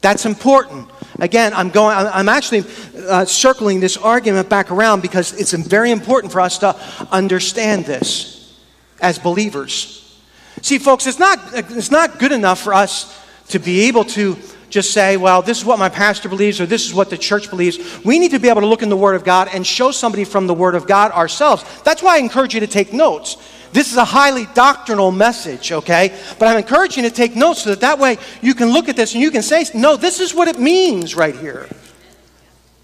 That's 0.05 0.27
important. 0.27 0.91
Again, 1.19 1.55
I'm 1.55 1.71
going. 1.71 1.97
I'm 1.97 2.29
actually 2.29 2.67
uh, 3.09 3.25
circling 3.25 3.81
this 3.81 3.97
argument 3.97 4.51
back 4.51 4.71
around 4.71 5.01
because 5.01 5.33
it's 5.33 5.55
very 5.55 5.93
important 5.93 6.31
for 6.31 6.43
us 6.43 6.59
to 6.59 6.77
understand 7.11 7.87
this 7.87 8.55
as 9.01 9.19
believers. 9.19 10.23
See, 10.61 10.77
folks, 10.77 11.07
it's 11.07 11.19
not 11.19 11.39
it's 11.55 11.91
not 11.91 12.19
good 12.19 12.33
enough 12.33 12.61
for 12.61 12.75
us 12.75 13.19
to 13.49 13.59
be 13.59 13.89
able 13.89 14.05
to 14.05 14.37
just 14.69 14.93
say, 14.93 15.17
well, 15.17 15.41
this 15.41 15.57
is 15.57 15.65
what 15.65 15.79
my 15.79 15.89
pastor 15.89 16.29
believes 16.29 16.61
or 16.61 16.67
this 16.67 16.85
is 16.85 16.93
what 16.93 17.09
the 17.09 17.17
church 17.17 17.49
believes. 17.49 18.05
We 18.05 18.19
need 18.19 18.33
to 18.33 18.39
be 18.39 18.51
able 18.51 18.61
to 18.61 18.67
look 18.67 18.83
in 18.83 18.91
the 18.91 18.97
Word 18.99 19.15
of 19.15 19.25
God 19.25 19.49
and 19.55 19.67
show 19.67 19.91
somebody 19.91 20.25
from 20.25 20.47
the 20.47 20.55
Word 20.55 20.75
of 20.75 20.87
God 20.87 21.13
ourselves. 21.13 21.65
That's 21.83 22.03
why 22.03 22.17
I 22.17 22.19
encourage 22.19 22.53
you 22.53 22.61
to 22.61 22.67
take 22.67 22.93
notes. 22.93 23.39
This 23.75 23.91
is 23.91 23.97
a 23.97 24.05
highly 24.05 24.47
doctrinal 24.55 25.11
message, 25.11 25.73
okay? 25.73 26.17
But 26.39 26.47
I'm 26.47 26.59
encouraging 26.59 27.03
you 27.03 27.11
to 27.11 27.17
take 27.17 27.35
notes 27.35 27.65
so 27.65 27.71
that 27.71 27.81
that 27.81 27.99
way 27.99 28.19
you 28.41 28.55
can 28.55 28.69
look 28.69 28.89
at 28.89 28.95
this 28.95 29.15
and 29.15 29.21
you 29.21 29.33
can 29.33 29.43
say, 29.43 29.65
no, 29.75 29.97
this 29.97 30.21
is 30.21 30.33
what 30.33 30.47
it 30.47 30.61
means 30.61 31.17
right 31.17 31.35
here. 31.35 31.69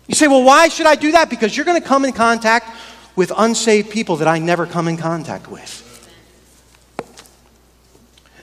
You 0.09 0.17
say, 0.17 0.27
well, 0.27 0.43
why 0.43 0.67
should 0.67 0.87
I 0.87 0.97
do 0.97 1.13
that? 1.13 1.31
Because 1.31 1.57
you're 1.57 1.65
going 1.65 1.81
to 1.81 1.87
come 1.87 2.05
in 2.05 2.13
contact 2.13 2.77
with 3.15 3.31
unsaved 3.37 3.91
people 3.91 4.17
that 4.17 4.27
I 4.27 4.41
never 4.41 4.67
come 4.67 4.89
in 4.89 4.97
contact 4.97 5.49
with. 5.49 5.87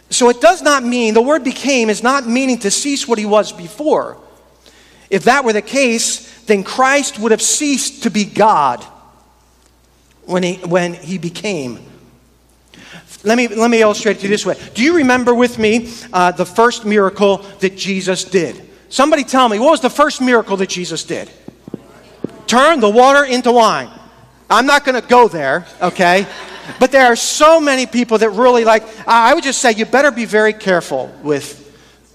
So 0.09 0.29
it 0.29 0.39
does 0.39 0.61
not 0.61 0.85
mean, 0.85 1.15
the 1.15 1.21
word 1.21 1.43
became 1.43 1.89
is 1.89 2.01
not 2.01 2.25
meaning 2.25 2.59
to 2.59 2.71
cease 2.71 3.05
what 3.05 3.19
he 3.19 3.25
was 3.25 3.51
before. 3.51 4.17
If 5.09 5.25
that 5.25 5.43
were 5.43 5.51
the 5.51 5.61
case, 5.61 6.43
then 6.43 6.63
Christ 6.63 7.19
would 7.19 7.31
have 7.31 7.41
ceased 7.41 8.03
to 8.03 8.09
be 8.09 8.23
God 8.23 8.81
when 10.23 10.43
he, 10.43 10.53
when 10.59 10.93
he 10.93 11.17
became 11.17 11.85
let 13.23 13.37
me, 13.37 13.47
let 13.47 13.69
me 13.69 13.81
illustrate 13.81 14.17
to 14.19 14.23
you 14.23 14.29
this 14.29 14.45
way. 14.45 14.55
Do 14.73 14.83
you 14.83 14.95
remember 14.97 15.33
with 15.33 15.57
me 15.57 15.91
uh, 16.13 16.31
the 16.31 16.45
first 16.45 16.85
miracle 16.85 17.37
that 17.59 17.75
Jesus 17.75 18.23
did? 18.23 18.61
Somebody 18.89 19.23
tell 19.23 19.49
me, 19.49 19.59
what 19.59 19.71
was 19.71 19.81
the 19.81 19.89
first 19.89 20.21
miracle 20.21 20.57
that 20.57 20.69
Jesus 20.69 21.03
did? 21.03 21.29
Turn 22.45 22.79
the 22.79 22.89
water 22.89 23.25
into 23.25 23.51
wine. 23.51 23.89
I'm 24.49 24.65
not 24.65 24.85
going 24.85 25.01
to 25.01 25.05
go 25.05 25.27
there, 25.27 25.65
okay? 25.81 26.25
But 26.79 26.91
there 26.91 27.05
are 27.05 27.15
so 27.15 27.59
many 27.59 27.85
people 27.85 28.17
that 28.19 28.29
really 28.29 28.63
like, 28.63 28.83
I 29.07 29.33
would 29.33 29.43
just 29.43 29.59
say 29.59 29.71
you 29.71 29.85
better 29.85 30.11
be 30.11 30.25
very 30.25 30.53
careful 30.53 31.13
with 31.21 31.63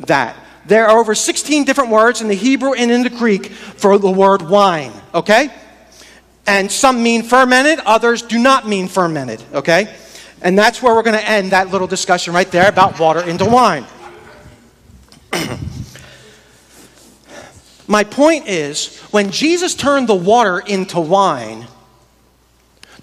that. 0.00 0.36
There 0.66 0.86
are 0.86 0.98
over 0.98 1.14
16 1.14 1.64
different 1.64 1.90
words 1.90 2.20
in 2.20 2.28
the 2.28 2.34
Hebrew 2.34 2.72
and 2.72 2.90
in 2.90 3.02
the 3.02 3.10
Greek 3.10 3.46
for 3.46 3.98
the 3.98 4.10
word 4.10 4.42
wine, 4.42 4.92
okay? 5.12 5.52
And 6.46 6.70
some 6.70 7.02
mean 7.02 7.22
fermented, 7.22 7.80
others 7.80 8.22
do 8.22 8.38
not 8.38 8.66
mean 8.66 8.88
fermented, 8.88 9.42
okay? 9.52 9.94
And 10.42 10.58
that's 10.58 10.82
where 10.82 10.94
we're 10.94 11.04
going 11.04 11.18
to 11.18 11.28
end 11.28 11.52
that 11.52 11.68
little 11.68 11.86
discussion 11.86 12.34
right 12.34 12.50
there 12.50 12.68
about 12.68 12.98
water 12.98 13.22
into 13.22 13.44
wine. 13.44 13.86
My 17.86 18.04
point 18.04 18.48
is, 18.48 18.98
when 19.10 19.30
Jesus 19.30 19.74
turned 19.74 20.08
the 20.08 20.14
water 20.14 20.58
into 20.58 20.98
wine, 21.00 21.66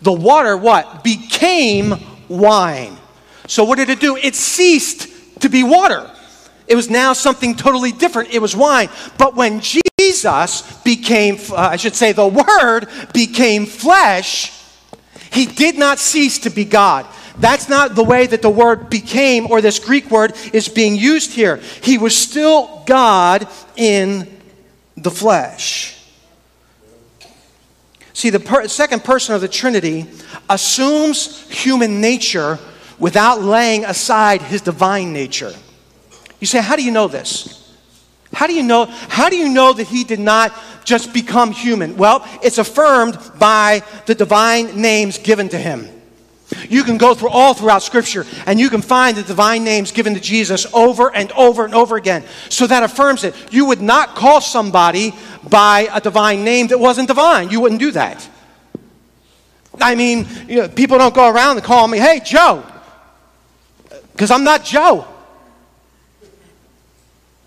the 0.02 0.12
water 0.12 0.58
what? 0.58 1.04
Became 1.04 1.96
wine. 2.28 2.98
So 3.48 3.64
what 3.64 3.78
did 3.78 3.90
it 3.90 4.00
do? 4.00 4.16
It 4.16 4.36
ceased 4.36 5.42
to 5.42 5.50
be 5.50 5.64
water. 5.64 6.10
It 6.68 6.76
was 6.76 6.90
now 6.90 7.14
something 7.14 7.56
totally 7.56 7.92
different. 7.92 8.34
It 8.34 8.42
was 8.42 8.56
wine. 8.56 8.90
But 9.18 9.36
when 9.36 9.62
Jesus 9.62 10.82
became, 10.84 11.38
uh, 11.52 11.56
I 11.56 11.76
should 11.78 11.96
say, 11.96 12.12
the 12.12 12.28
Word 12.28 12.88
became 13.14 13.66
flesh, 13.66 14.52
he 15.32 15.46
did 15.46 15.78
not 15.78 16.00
cease 16.00 16.40
to 16.40 16.50
be 16.50 16.66
God. 16.66 17.06
That's 17.40 17.70
not 17.70 17.96
the 17.96 18.04
way 18.04 18.28
that 18.28 18.42
the 18.42 18.50
word 18.50 18.90
became 18.90 19.50
or 19.50 19.62
this 19.62 19.80
Greek 19.80 20.12
word 20.12 20.36
is 20.54 20.68
being 20.68 20.96
used 20.96 21.32
here. 21.32 21.58
He 21.82 21.98
was 21.98 22.16
still 22.16 22.84
God 22.86 23.48
in 23.76 24.28
the 24.98 25.12
flesh. 25.12 25.96
See, 28.14 28.30
the 28.30 28.40
per- 28.42 28.68
second 28.68 29.06
person 29.06 29.36
of 29.36 29.42
the 29.42 29.48
Trinity 29.48 30.06
assumes 30.50 31.50
human 31.50 32.02
nature 32.02 32.60
without 33.00 33.42
laying 33.42 33.86
aside 33.86 34.42
his 34.42 34.62
divine 34.62 35.14
nature. 35.14 35.54
You 36.42 36.48
say, 36.48 36.62
how 36.62 36.76
do 36.76 36.84
you 36.84 36.92
know 36.92 37.08
this? 37.08 37.56
How 38.34 38.46
do 38.46 38.54
you 38.54 38.64
know 38.64 38.86
how 38.86 39.30
do 39.30 39.38
you 39.38 39.50
know 39.50 39.74
that 39.74 39.88
he 39.88 40.04
did 40.04 40.20
not 40.20 40.54
just 40.86 41.14
become 41.14 41.52
human? 41.52 41.98
Well, 41.98 42.28
it's 42.44 42.58
affirmed 42.58 43.18
by 43.40 43.84
the 44.06 44.14
divine 44.14 44.80
names 44.80 45.18
given 45.18 45.50
to 45.50 45.58
him. 45.58 45.90
You 46.68 46.84
can 46.84 46.98
go 46.98 47.14
through 47.14 47.30
all 47.30 47.54
throughout 47.54 47.84
Scripture 47.84 48.26
and 48.46 48.60
you 48.60 48.70
can 48.70 48.82
find 48.82 49.16
the 49.16 49.24
divine 49.24 49.64
names 49.64 49.92
given 49.92 50.16
to 50.16 50.20
Jesus 50.20 50.66
over 50.74 51.14
and 51.14 51.32
over 51.34 51.64
and 51.64 51.76
over 51.76 51.96
again. 51.96 52.24
So 52.50 52.66
that 52.68 52.84
affirms 52.84 53.24
it. 53.24 53.36
You 53.52 53.66
would 53.66 53.82
not 53.82 54.16
call 54.16 54.42
somebody 54.42 55.14
by 55.48 55.90
a 55.94 56.02
divine 56.02 56.44
name 56.44 56.68
that 56.68 56.80
wasn't 56.80 57.08
divine. 57.08 57.50
You 57.50 57.62
wouldn't 57.62 57.80
do 57.80 57.92
that. 57.92 58.28
I 59.80 59.96
mean, 59.96 60.28
you 60.48 60.62
know, 60.62 60.68
people 60.68 60.98
don't 60.98 61.14
go 61.14 61.30
around 61.30 61.58
and 61.58 61.66
call 61.66 61.88
me, 61.88 62.00
hey, 62.00 62.22
Joe, 62.26 62.66
because 64.12 64.32
I'm 64.32 64.44
not 64.44 64.66
Joe. 64.66 65.08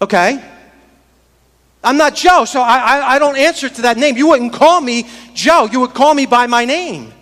Okay? 0.00 0.42
I'm 1.84 1.96
not 1.96 2.14
Joe, 2.14 2.44
so 2.44 2.60
I, 2.60 2.78
I, 2.78 3.14
I 3.14 3.18
don't 3.18 3.36
answer 3.36 3.68
to 3.68 3.82
that 3.82 3.96
name. 3.96 4.16
You 4.16 4.28
wouldn't 4.28 4.52
call 4.52 4.80
me 4.80 5.08
Joe, 5.34 5.68
you 5.70 5.80
would 5.80 5.94
call 5.94 6.14
me 6.14 6.26
by 6.26 6.46
my 6.46 6.64
name. 6.64 7.12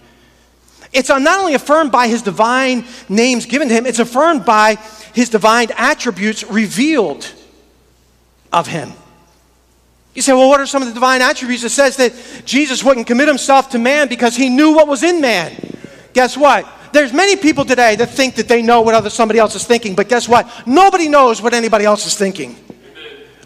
It's 0.93 1.09
not 1.09 1.41
only 1.41 1.55
affirmed 1.55 1.93
by 1.93 2.09
his 2.09 2.23
divine 2.23 2.85
names 3.09 3.47
given 3.47 3.69
to 3.69 3.75
him, 3.75 3.87
it's 3.87 4.01
affirmed 4.01 4.45
by 4.45 4.77
his 5.15 5.29
divine 5.29 5.69
attributes 5.77 6.45
revealed 6.45 7.33
of 8.53 8.67
him. 8.67 8.93
You 10.15 10.23
say, 10.23 10.33
well, 10.33 10.49
what 10.49 10.61
are 10.61 10.67
some 10.67 10.83
of 10.83 10.89
the 10.89 10.95
divine 10.95 11.23
attributes? 11.23 11.63
It 11.63 11.71
says 11.71 11.97
that 11.97 12.43
Jesus 12.45 12.83
wouldn't 12.83 13.07
commit 13.07 13.29
himself 13.29 13.71
to 13.71 13.79
man 13.79 14.09
because 14.09 14.35
he 14.35 14.49
knew 14.49 14.73
what 14.73 14.89
was 14.89 15.05
in 15.05 15.21
man. 15.21 15.55
Guess 16.13 16.37
what? 16.37 16.67
There's 16.93 17.13
many 17.13 17.37
people 17.37 17.65
today 17.65 17.95
that 17.95 18.11
think 18.11 18.35
that 18.35 18.49
they 18.49 18.63
know 18.63 18.81
what 18.81 18.97
other 18.97 19.11
somebody 19.11 19.39
else 19.39 19.55
is 19.55 19.65
thinking, 19.65 19.95
but 19.95 20.09
guess 20.09 20.29
what? 20.29 20.67
Nobody 20.67 21.09
knows 21.09 21.41
what 21.41 21.55
anybody 21.55 21.85
else 21.85 22.05
is 22.07 22.17
thinking. 22.17 22.57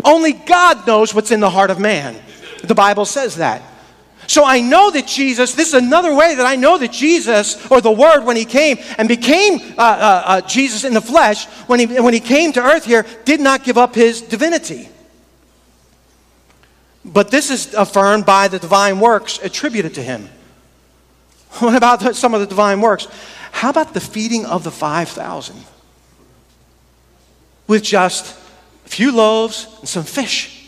Only 0.03 0.33
God 0.33 0.87
knows 0.87 1.15
what's 1.15 1.31
in 1.31 1.41
the 1.41 1.51
heart 1.51 1.71
of 1.71 1.79
man. 1.79 2.17
The 2.63 2.75
Bible 2.75 3.05
says 3.05 3.37
that. 3.37 3.63
So 4.27 4.45
I 4.45 4.61
know 4.61 4.91
that 4.91 5.07
Jesus, 5.07 5.55
this 5.55 5.69
is 5.69 5.75
another 5.75 6.15
way 6.15 6.35
that 6.35 6.47
I 6.47 6.57
know 6.57 6.79
that 6.79 6.93
Jesus, 6.93 7.71
or 7.71 7.81
the 7.81 7.91
Word, 7.91 8.25
when 8.25 8.37
He 8.37 8.45
came 8.45 8.79
and 8.97 9.09
became 9.09 9.61
uh, 9.77 9.83
uh, 9.83 10.23
uh, 10.25 10.41
Jesus 10.43 10.85
in 10.85 10.95
the 10.95 11.01
flesh, 11.01 11.47
when 11.67 11.81
he, 11.81 11.87
when 12.01 12.15
he 12.15 12.21
came 12.21 12.53
to 12.53 12.63
earth 12.63 12.85
here, 12.85 13.05
did 13.25 13.41
not 13.41 13.65
give 13.65 13.77
up 13.77 13.95
His 13.95 14.23
divinity. 14.23 14.89
But 17.05 17.31
this 17.31 17.51
is 17.51 17.75
affirmed 17.75 18.25
by 18.25 18.49
the 18.49 18.59
divine 18.59 18.99
works 18.99 19.39
attributed 19.43 19.95
to 19.95 20.03
Him. 20.03 20.29
What 21.59 21.77
about 21.77 22.17
some 22.17 22.35
of 22.35 22.41
the 22.41 22.47
divine 22.47 22.81
works? 22.81 23.07
How 23.53 23.71
about 23.71 23.95
the 23.95 24.01
feeding 24.01 24.45
of 24.45 24.65
the 24.65 24.73
5,000 24.73 25.55
with 27.69 27.85
just 27.85 28.37
a 28.87 28.89
few 28.89 29.13
loaves 29.13 29.69
and 29.79 29.89
some 29.89 30.03
fish? 30.03 30.64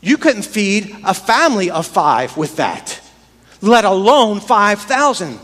You 0.00 0.16
couldn't 0.16 0.42
feed 0.42 0.96
a 1.04 1.14
family 1.14 1.70
of 1.70 1.86
five 1.86 2.36
with 2.36 2.56
that, 2.56 3.00
let 3.60 3.84
alone 3.84 4.40
5,000. 4.40 5.38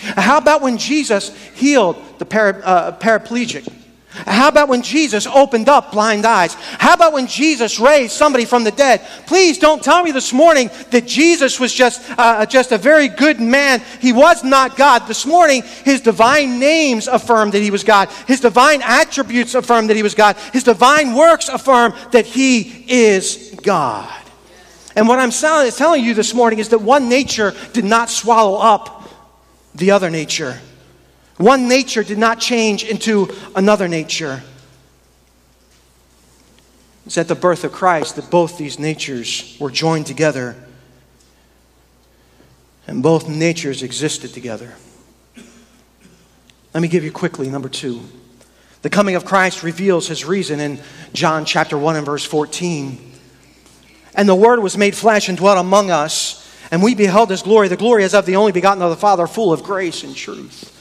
How 0.00 0.38
about 0.38 0.62
when 0.62 0.78
Jesus 0.78 1.34
healed 1.54 1.96
the 2.18 2.24
para, 2.24 2.60
uh, 2.64 2.98
paraplegic? 2.98 3.72
How 4.26 4.48
about 4.48 4.68
when 4.68 4.82
Jesus 4.82 5.26
opened 5.26 5.68
up 5.68 5.92
blind 5.92 6.24
eyes? 6.24 6.54
How 6.54 6.94
about 6.94 7.12
when 7.12 7.26
Jesus 7.26 7.78
raised 7.78 8.12
somebody 8.12 8.44
from 8.44 8.64
the 8.64 8.70
dead? 8.70 9.00
Please 9.26 9.58
don't 9.58 9.82
tell 9.82 10.02
me 10.02 10.10
this 10.10 10.32
morning 10.32 10.70
that 10.90 11.06
Jesus 11.06 11.60
was 11.60 11.72
just, 11.72 12.02
uh, 12.18 12.44
just 12.46 12.72
a 12.72 12.78
very 12.78 13.08
good 13.08 13.38
man. 13.38 13.80
He 14.00 14.12
was 14.12 14.42
not 14.42 14.76
God. 14.76 15.06
This 15.06 15.26
morning, 15.26 15.62
his 15.84 16.00
divine 16.00 16.58
names 16.58 17.06
affirm 17.06 17.50
that 17.52 17.60
he 17.60 17.70
was 17.70 17.84
God. 17.84 18.08
His 18.26 18.40
divine 18.40 18.82
attributes 18.82 19.54
affirm 19.54 19.86
that 19.86 19.96
he 19.96 20.02
was 20.02 20.14
God. 20.14 20.36
His 20.52 20.64
divine 20.64 21.14
works 21.14 21.48
affirm 21.48 21.94
that 22.10 22.26
he 22.26 22.84
is 22.88 23.47
God. 23.62 24.22
And 24.96 25.06
what 25.06 25.18
I'm 25.18 25.30
telling 25.30 26.04
you 26.04 26.14
this 26.14 26.34
morning 26.34 26.58
is 26.58 26.70
that 26.70 26.80
one 26.80 27.08
nature 27.08 27.54
did 27.72 27.84
not 27.84 28.10
swallow 28.10 28.58
up 28.58 29.08
the 29.74 29.92
other 29.92 30.10
nature. 30.10 30.58
One 31.36 31.68
nature 31.68 32.02
did 32.02 32.18
not 32.18 32.40
change 32.40 32.82
into 32.84 33.32
another 33.54 33.86
nature. 33.86 34.42
It's 37.06 37.16
at 37.16 37.28
the 37.28 37.34
birth 37.34 37.64
of 37.64 37.72
Christ 37.72 38.16
that 38.16 38.30
both 38.30 38.58
these 38.58 38.78
natures 38.78 39.56
were 39.60 39.70
joined 39.70 40.06
together 40.06 40.56
and 42.88 43.02
both 43.02 43.28
natures 43.28 43.82
existed 43.82 44.34
together. 44.34 44.74
Let 46.74 46.80
me 46.80 46.88
give 46.88 47.04
you 47.04 47.12
quickly 47.12 47.48
number 47.48 47.68
two. 47.68 48.02
The 48.82 48.90
coming 48.90 49.14
of 49.14 49.24
Christ 49.24 49.62
reveals 49.62 50.08
his 50.08 50.24
reason 50.24 50.60
in 50.60 50.80
John 51.12 51.44
chapter 51.44 51.78
1 51.78 51.96
and 51.96 52.06
verse 52.06 52.24
14. 52.24 53.07
And 54.18 54.28
the 54.28 54.34
Word 54.34 54.58
was 54.58 54.76
made 54.76 54.96
flesh 54.96 55.28
and 55.28 55.38
dwelt 55.38 55.58
among 55.58 55.92
us, 55.92 56.44
and 56.72 56.82
we 56.82 56.96
beheld 56.96 57.30
his 57.30 57.40
glory, 57.40 57.68
the 57.68 57.76
glory 57.76 58.02
as 58.02 58.14
of 58.14 58.26
the 58.26 58.34
only 58.34 58.50
begotten 58.50 58.82
of 58.82 58.90
the 58.90 58.96
Father, 58.96 59.28
full 59.28 59.52
of 59.52 59.62
grace 59.62 60.02
and 60.02 60.14
truth. 60.14 60.74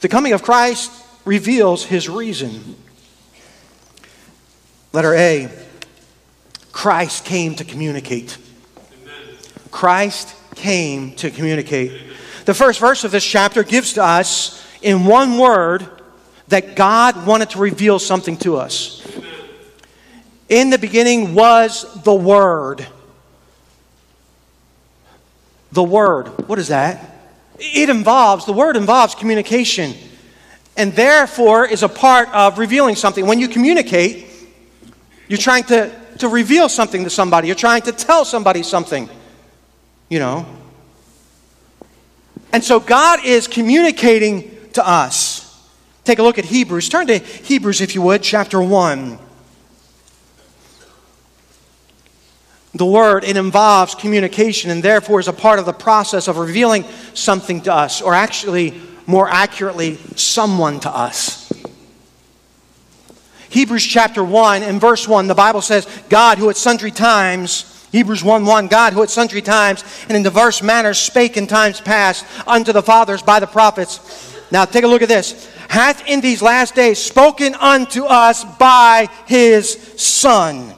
The 0.00 0.08
coming 0.08 0.32
of 0.32 0.42
Christ 0.42 0.90
reveals 1.26 1.84
his 1.84 2.08
reason. 2.08 2.74
Letter 4.94 5.14
A 5.14 5.52
Christ 6.72 7.26
came 7.26 7.54
to 7.56 7.64
communicate. 7.64 8.38
Christ 9.70 10.34
came 10.54 11.14
to 11.16 11.30
communicate. 11.30 11.92
The 12.46 12.54
first 12.54 12.80
verse 12.80 13.04
of 13.04 13.10
this 13.10 13.24
chapter 13.24 13.62
gives 13.62 13.92
to 13.94 14.02
us, 14.02 14.64
in 14.80 15.04
one 15.04 15.36
word, 15.36 15.86
that 16.48 16.76
God 16.76 17.26
wanted 17.26 17.50
to 17.50 17.58
reveal 17.58 17.98
something 17.98 18.38
to 18.38 18.56
us. 18.56 18.97
In 20.48 20.70
the 20.70 20.78
beginning 20.78 21.34
was 21.34 22.02
the 22.02 22.14
Word. 22.14 22.86
The 25.72 25.84
Word. 25.84 26.48
What 26.48 26.58
is 26.58 26.68
that? 26.68 27.18
It 27.58 27.90
involves, 27.90 28.46
the 28.46 28.52
word 28.52 28.76
involves 28.76 29.14
communication, 29.14 29.94
and 30.76 30.92
therefore 30.92 31.66
is 31.66 31.82
a 31.82 31.88
part 31.88 32.28
of 32.32 32.58
revealing 32.58 32.94
something. 32.94 33.26
When 33.26 33.40
you 33.40 33.48
communicate, 33.48 34.26
you're 35.26 35.38
trying 35.38 35.64
to, 35.64 35.92
to 36.18 36.28
reveal 36.28 36.68
something 36.68 37.04
to 37.04 37.10
somebody, 37.10 37.48
you're 37.48 37.56
trying 37.56 37.82
to 37.82 37.92
tell 37.92 38.24
somebody 38.24 38.62
something, 38.62 39.08
you 40.08 40.20
know. 40.20 40.46
And 42.52 42.62
so 42.62 42.78
God 42.78 43.24
is 43.24 43.48
communicating 43.48 44.56
to 44.74 44.88
us. 44.88 45.44
Take 46.04 46.20
a 46.20 46.22
look 46.22 46.38
at 46.38 46.44
Hebrews. 46.44 46.88
Turn 46.88 47.08
to 47.08 47.18
Hebrews, 47.18 47.80
if 47.80 47.94
you 47.94 48.02
would, 48.02 48.22
chapter 48.22 48.62
1. 48.62 49.18
The 52.78 52.86
word, 52.86 53.24
it 53.24 53.36
involves 53.36 53.96
communication 53.96 54.70
and 54.70 54.82
therefore 54.82 55.18
is 55.18 55.26
a 55.26 55.32
part 55.32 55.58
of 55.58 55.66
the 55.66 55.72
process 55.72 56.28
of 56.28 56.38
revealing 56.38 56.84
something 57.12 57.60
to 57.62 57.74
us, 57.74 58.00
or 58.00 58.14
actually, 58.14 58.80
more 59.04 59.28
accurately, 59.28 59.96
someone 60.14 60.78
to 60.80 60.90
us. 60.90 61.52
Hebrews 63.50 63.84
chapter 63.84 64.22
1 64.22 64.62
and 64.62 64.80
verse 64.80 65.08
1, 65.08 65.26
the 65.26 65.34
Bible 65.34 65.60
says, 65.60 65.86
God 66.08 66.38
who 66.38 66.50
at 66.50 66.56
sundry 66.56 66.92
times, 66.92 67.88
Hebrews 67.90 68.22
1 68.22 68.44
1, 68.44 68.68
God 68.68 68.92
who 68.92 69.02
at 69.02 69.10
sundry 69.10 69.42
times 69.42 69.82
and 70.08 70.16
in 70.16 70.22
diverse 70.22 70.62
manners 70.62 70.98
spake 70.98 71.36
in 71.36 71.46
times 71.48 71.80
past 71.80 72.24
unto 72.46 72.72
the 72.72 72.82
fathers 72.82 73.22
by 73.22 73.40
the 73.40 73.46
prophets. 73.46 74.36
Now 74.52 74.66
take 74.66 74.84
a 74.84 74.88
look 74.88 75.02
at 75.02 75.08
this. 75.08 75.50
Hath 75.68 76.06
in 76.06 76.20
these 76.20 76.42
last 76.42 76.74
days 76.74 77.02
spoken 77.02 77.54
unto 77.54 78.04
us 78.04 78.44
by 78.44 79.08
his 79.26 79.72
Son 79.96 80.77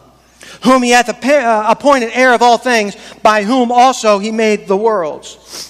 whom 0.62 0.82
he 0.82 0.90
hath 0.90 1.08
uh, 1.08 1.64
appointed 1.68 2.10
heir 2.12 2.34
of 2.34 2.42
all 2.42 2.58
things, 2.58 2.96
by 3.22 3.42
whom 3.44 3.72
also 3.72 4.18
he 4.18 4.30
made 4.30 4.66
the 4.66 4.76
worlds. 4.76 5.66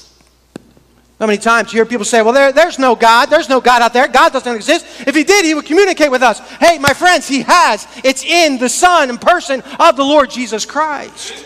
How 1.18 1.26
many 1.26 1.38
times 1.38 1.70
you 1.70 1.76
hear 1.76 1.84
people 1.84 2.06
say, 2.06 2.22
well, 2.22 2.32
there, 2.32 2.50
there's 2.50 2.78
no 2.78 2.94
God. 2.94 3.26
There's 3.26 3.50
no 3.50 3.60
God 3.60 3.82
out 3.82 3.92
there. 3.92 4.08
God 4.08 4.32
doesn't 4.32 4.56
exist. 4.56 4.86
If 5.06 5.14
he 5.14 5.22
did, 5.22 5.44
he 5.44 5.52
would 5.52 5.66
communicate 5.66 6.10
with 6.10 6.22
us. 6.22 6.38
Hey, 6.56 6.78
my 6.78 6.94
friends, 6.94 7.28
he 7.28 7.42
has. 7.42 7.86
It's 8.02 8.24
in 8.24 8.56
the 8.56 8.70
Son 8.70 9.10
and 9.10 9.20
person 9.20 9.62
of 9.78 9.96
the 9.96 10.02
Lord 10.02 10.30
Jesus 10.30 10.64
Christ. 10.64 11.44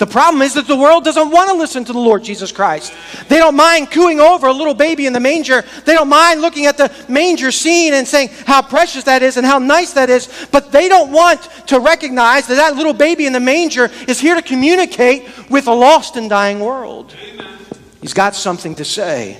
The 0.00 0.06
problem 0.06 0.40
is 0.40 0.54
that 0.54 0.66
the 0.66 0.76
world 0.76 1.04
doesn't 1.04 1.30
want 1.30 1.50
to 1.50 1.56
listen 1.56 1.84
to 1.84 1.92
the 1.92 1.98
Lord 1.98 2.24
Jesus 2.24 2.50
Christ. 2.52 2.94
They 3.28 3.36
don't 3.36 3.54
mind 3.54 3.90
cooing 3.90 4.18
over 4.18 4.46
a 4.46 4.52
little 4.52 4.72
baby 4.72 5.04
in 5.04 5.12
the 5.12 5.20
manger. 5.20 5.62
They 5.84 5.92
don't 5.92 6.08
mind 6.08 6.40
looking 6.40 6.64
at 6.64 6.78
the 6.78 6.90
manger 7.06 7.50
scene 7.52 7.92
and 7.92 8.08
saying 8.08 8.30
how 8.46 8.62
precious 8.62 9.04
that 9.04 9.22
is 9.22 9.36
and 9.36 9.44
how 9.44 9.58
nice 9.58 9.92
that 9.92 10.08
is. 10.08 10.48
But 10.50 10.72
they 10.72 10.88
don't 10.88 11.12
want 11.12 11.42
to 11.66 11.80
recognize 11.80 12.46
that 12.46 12.54
that 12.54 12.76
little 12.76 12.94
baby 12.94 13.26
in 13.26 13.34
the 13.34 13.40
manger 13.40 13.90
is 14.08 14.18
here 14.18 14.34
to 14.34 14.40
communicate 14.40 15.28
with 15.50 15.66
a 15.66 15.74
lost 15.74 16.16
and 16.16 16.30
dying 16.30 16.60
world. 16.60 17.14
Amen. 17.34 17.58
He's 18.00 18.14
got 18.14 18.34
something 18.34 18.76
to 18.76 18.86
say. 18.86 19.38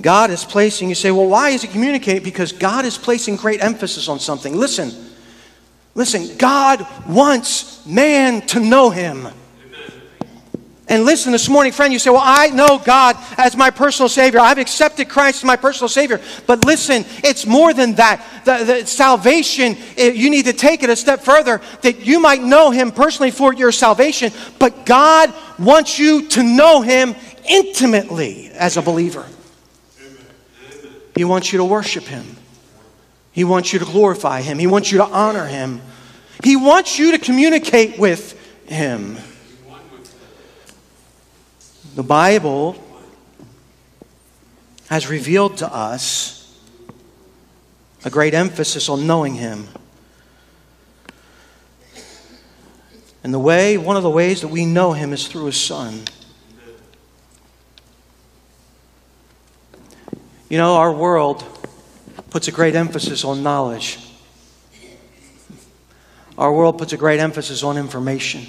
God 0.00 0.32
is 0.32 0.44
placing, 0.44 0.88
you 0.88 0.96
say, 0.96 1.12
well, 1.12 1.28
why 1.28 1.50
is 1.50 1.62
he 1.62 1.68
communicating? 1.68 2.24
Because 2.24 2.50
God 2.50 2.84
is 2.84 2.98
placing 2.98 3.36
great 3.36 3.62
emphasis 3.62 4.08
on 4.08 4.18
something. 4.18 4.56
Listen, 4.56 5.05
Listen, 5.96 6.36
God 6.36 6.86
wants 7.08 7.84
man 7.86 8.42
to 8.48 8.60
know 8.60 8.90
him. 8.90 9.26
And 10.88 11.04
listen, 11.04 11.32
this 11.32 11.48
morning, 11.48 11.72
friend, 11.72 11.92
you 11.92 11.98
say, 11.98 12.10
Well, 12.10 12.22
I 12.22 12.48
know 12.48 12.78
God 12.78 13.16
as 13.36 13.56
my 13.56 13.70
personal 13.70 14.08
Savior. 14.08 14.38
I've 14.38 14.58
accepted 14.58 15.08
Christ 15.08 15.38
as 15.38 15.44
my 15.44 15.56
personal 15.56 15.88
Savior. 15.88 16.20
But 16.46 16.64
listen, 16.64 17.04
it's 17.24 17.44
more 17.44 17.74
than 17.74 17.94
that. 17.94 18.24
The, 18.44 18.62
the 18.62 18.86
salvation, 18.86 19.76
it, 19.96 20.14
you 20.14 20.30
need 20.30 20.44
to 20.44 20.52
take 20.52 20.84
it 20.84 20.90
a 20.90 20.94
step 20.94 21.22
further 21.22 21.60
that 21.80 22.06
you 22.06 22.20
might 22.20 22.42
know 22.42 22.70
Him 22.70 22.92
personally 22.92 23.32
for 23.32 23.52
your 23.52 23.72
salvation. 23.72 24.32
But 24.60 24.86
God 24.86 25.34
wants 25.58 25.98
you 25.98 26.28
to 26.28 26.42
know 26.44 26.82
Him 26.82 27.16
intimately 27.48 28.50
as 28.50 28.76
a 28.76 28.82
believer. 28.82 29.26
He 31.16 31.24
wants 31.24 31.52
you 31.52 31.58
to 31.58 31.64
worship 31.64 32.04
Him, 32.04 32.35
He 33.36 33.44
wants 33.44 33.70
you 33.70 33.78
to 33.78 33.84
glorify 33.84 34.40
Him, 34.40 34.58
He 34.58 34.66
wants 34.66 34.90
you 34.90 34.96
to 34.96 35.04
honor 35.04 35.44
Him, 35.44 35.82
He 36.42 36.56
wants 36.56 36.98
you 36.98 37.12
to 37.12 37.18
communicate 37.18 37.98
with 37.98 38.32
Him. 38.66 39.18
The 41.94 42.02
Bible 42.02 42.82
has 44.88 45.06
revealed 45.08 45.58
to 45.58 45.70
us 45.70 46.58
a 48.06 48.10
great 48.10 48.32
emphasis 48.32 48.88
on 48.88 49.06
knowing 49.06 49.34
Him. 49.34 49.68
And 53.22 53.34
the 53.34 53.38
way, 53.38 53.76
one 53.76 53.98
of 53.98 54.02
the 54.02 54.08
ways 54.08 54.40
that 54.40 54.48
we 54.48 54.64
know 54.64 54.94
Him 54.94 55.12
is 55.12 55.28
through 55.28 55.44
His 55.44 55.60
Son. 55.60 56.04
You 60.48 60.56
know, 60.56 60.76
our 60.76 60.92
world 60.92 61.42
puts 62.36 62.48
a 62.48 62.52
great 62.52 62.74
emphasis 62.74 63.24
on 63.24 63.42
knowledge. 63.42 63.98
Our 66.36 66.52
world 66.52 66.76
puts 66.76 66.92
a 66.92 66.98
great 66.98 67.18
emphasis 67.18 67.62
on 67.62 67.78
information. 67.78 68.42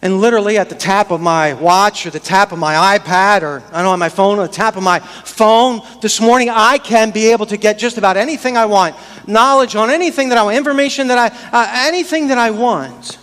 And 0.00 0.22
literally 0.22 0.56
at 0.56 0.70
the 0.70 0.74
tap 0.74 1.10
of 1.10 1.20
my 1.20 1.52
watch 1.52 2.06
or 2.06 2.10
the 2.10 2.18
tap 2.18 2.50
of 2.50 2.58
my 2.58 2.98
iPad 2.98 3.42
or 3.42 3.62
I 3.72 3.82
don't 3.82 3.92
on 3.92 3.98
my 3.98 4.08
phone 4.08 4.38
or 4.38 4.46
the 4.46 4.52
tap 4.54 4.78
of 4.78 4.82
my 4.82 5.00
phone 5.00 5.82
this 6.00 6.18
morning, 6.18 6.48
I 6.48 6.78
can 6.78 7.10
be 7.10 7.30
able 7.30 7.44
to 7.44 7.58
get 7.58 7.78
just 7.78 7.98
about 7.98 8.16
anything 8.16 8.56
I 8.56 8.64
want. 8.64 8.96
Knowledge 9.26 9.76
on 9.76 9.90
anything 9.90 10.30
that 10.30 10.38
I 10.38 10.44
want, 10.44 10.56
information 10.56 11.08
that 11.08 11.18
I, 11.18 11.26
uh, 11.52 11.88
anything 11.88 12.28
that 12.28 12.38
I 12.38 12.52
want. 12.52 13.18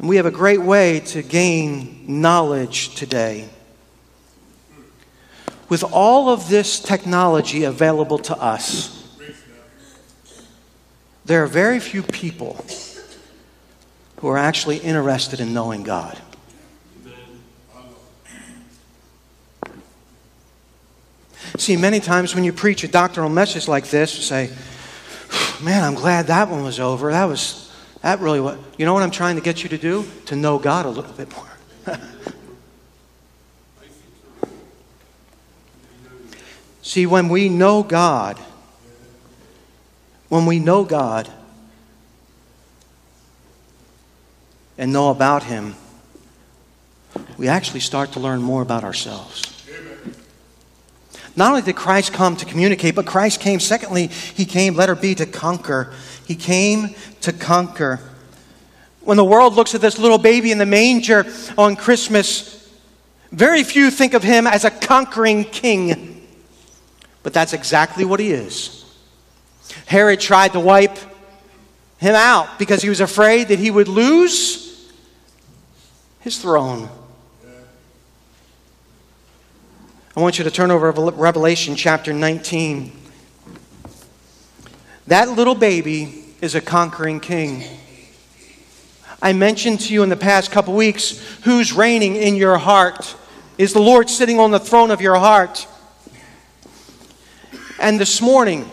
And 0.00 0.08
we 0.08 0.16
have 0.16 0.24
a 0.24 0.30
great 0.30 0.62
way 0.62 1.00
to 1.00 1.22
gain 1.22 2.04
knowledge 2.08 2.94
today. 2.94 3.50
With 5.68 5.84
all 5.84 6.30
of 6.30 6.48
this 6.48 6.80
technology 6.80 7.64
available 7.64 8.16
to 8.20 8.36
us, 8.36 8.96
there 11.26 11.44
are 11.44 11.46
very 11.46 11.78
few 11.80 12.02
people 12.02 12.64
who 14.16 14.28
are 14.28 14.38
actually 14.38 14.78
interested 14.78 15.38
in 15.38 15.52
knowing 15.52 15.82
God. 15.82 16.18
See, 21.58 21.76
many 21.76 22.00
times 22.00 22.34
when 22.34 22.44
you 22.44 22.54
preach 22.54 22.84
a 22.84 22.88
doctrinal 22.88 23.28
message 23.28 23.68
like 23.68 23.90
this, 23.90 24.16
you 24.16 24.22
say, 24.22 24.50
Man, 25.62 25.84
I'm 25.84 25.94
glad 25.94 26.28
that 26.28 26.48
one 26.48 26.64
was 26.64 26.80
over. 26.80 27.12
That 27.12 27.26
was, 27.26 27.69
that 28.02 28.20
really 28.20 28.40
what, 28.40 28.58
you 28.78 28.86
know 28.86 28.94
what 28.94 29.02
I'm 29.02 29.10
trying 29.10 29.36
to 29.36 29.42
get 29.42 29.62
you 29.62 29.68
to 29.68 29.78
do? 29.78 30.06
To 30.26 30.36
know 30.36 30.58
God 30.58 30.86
a 30.86 30.90
little 30.90 31.12
bit 31.12 31.30
more. 31.36 31.46
See, 36.82 37.06
when 37.06 37.28
we 37.28 37.48
know 37.48 37.82
God, 37.82 38.38
when 40.28 40.46
we 40.46 40.58
know 40.58 40.82
God 40.84 41.30
and 44.78 44.92
know 44.92 45.10
about 45.10 45.42
Him, 45.44 45.74
we 47.36 47.48
actually 47.48 47.80
start 47.80 48.12
to 48.12 48.20
learn 48.20 48.40
more 48.40 48.62
about 48.62 48.82
ourselves. 48.82 49.59
Not 51.40 51.52
only 51.52 51.62
did 51.62 51.74
Christ 51.74 52.12
come 52.12 52.36
to 52.36 52.44
communicate, 52.44 52.94
but 52.94 53.06
Christ 53.06 53.40
came, 53.40 53.60
secondly, 53.60 54.08
He 54.08 54.44
came, 54.44 54.74
letter 54.74 54.94
B, 54.94 55.14
to 55.14 55.24
conquer. 55.24 55.90
He 56.26 56.36
came 56.36 56.94
to 57.22 57.32
conquer. 57.32 57.98
When 59.00 59.16
the 59.16 59.24
world 59.24 59.54
looks 59.54 59.74
at 59.74 59.80
this 59.80 59.98
little 59.98 60.18
baby 60.18 60.52
in 60.52 60.58
the 60.58 60.66
manger 60.66 61.24
on 61.56 61.76
Christmas, 61.76 62.70
very 63.32 63.64
few 63.64 63.90
think 63.90 64.12
of 64.12 64.22
him 64.22 64.46
as 64.46 64.66
a 64.66 64.70
conquering 64.70 65.44
king. 65.44 66.28
But 67.22 67.32
that's 67.32 67.54
exactly 67.54 68.04
what 68.04 68.20
he 68.20 68.32
is. 68.32 68.84
Herod 69.86 70.20
tried 70.20 70.52
to 70.52 70.60
wipe 70.60 70.98
him 71.96 72.14
out 72.16 72.58
because 72.58 72.82
he 72.82 72.90
was 72.90 73.00
afraid 73.00 73.48
that 73.48 73.58
he 73.58 73.70
would 73.70 73.88
lose 73.88 74.92
his 76.20 76.36
throne. 76.36 76.90
I 80.16 80.20
want 80.20 80.38
you 80.38 80.44
to 80.44 80.50
turn 80.50 80.72
over 80.72 80.90
Revelation 80.90 81.76
chapter 81.76 82.12
19. 82.12 82.90
That 85.06 85.28
little 85.28 85.54
baby 85.54 86.24
is 86.40 86.56
a 86.56 86.60
conquering 86.60 87.20
king. 87.20 87.62
I 89.22 89.32
mentioned 89.32 89.78
to 89.82 89.94
you 89.94 90.02
in 90.02 90.08
the 90.08 90.16
past 90.16 90.50
couple 90.50 90.74
weeks 90.74 91.20
who's 91.44 91.72
reigning 91.72 92.16
in 92.16 92.34
your 92.34 92.58
heart. 92.58 93.14
Is 93.56 93.72
the 93.72 93.80
Lord 93.80 94.10
sitting 94.10 94.40
on 94.40 94.50
the 94.50 94.58
throne 94.58 94.90
of 94.90 95.00
your 95.00 95.14
heart? 95.14 95.68
And 97.78 98.00
this 98.00 98.20
morning, 98.20 98.68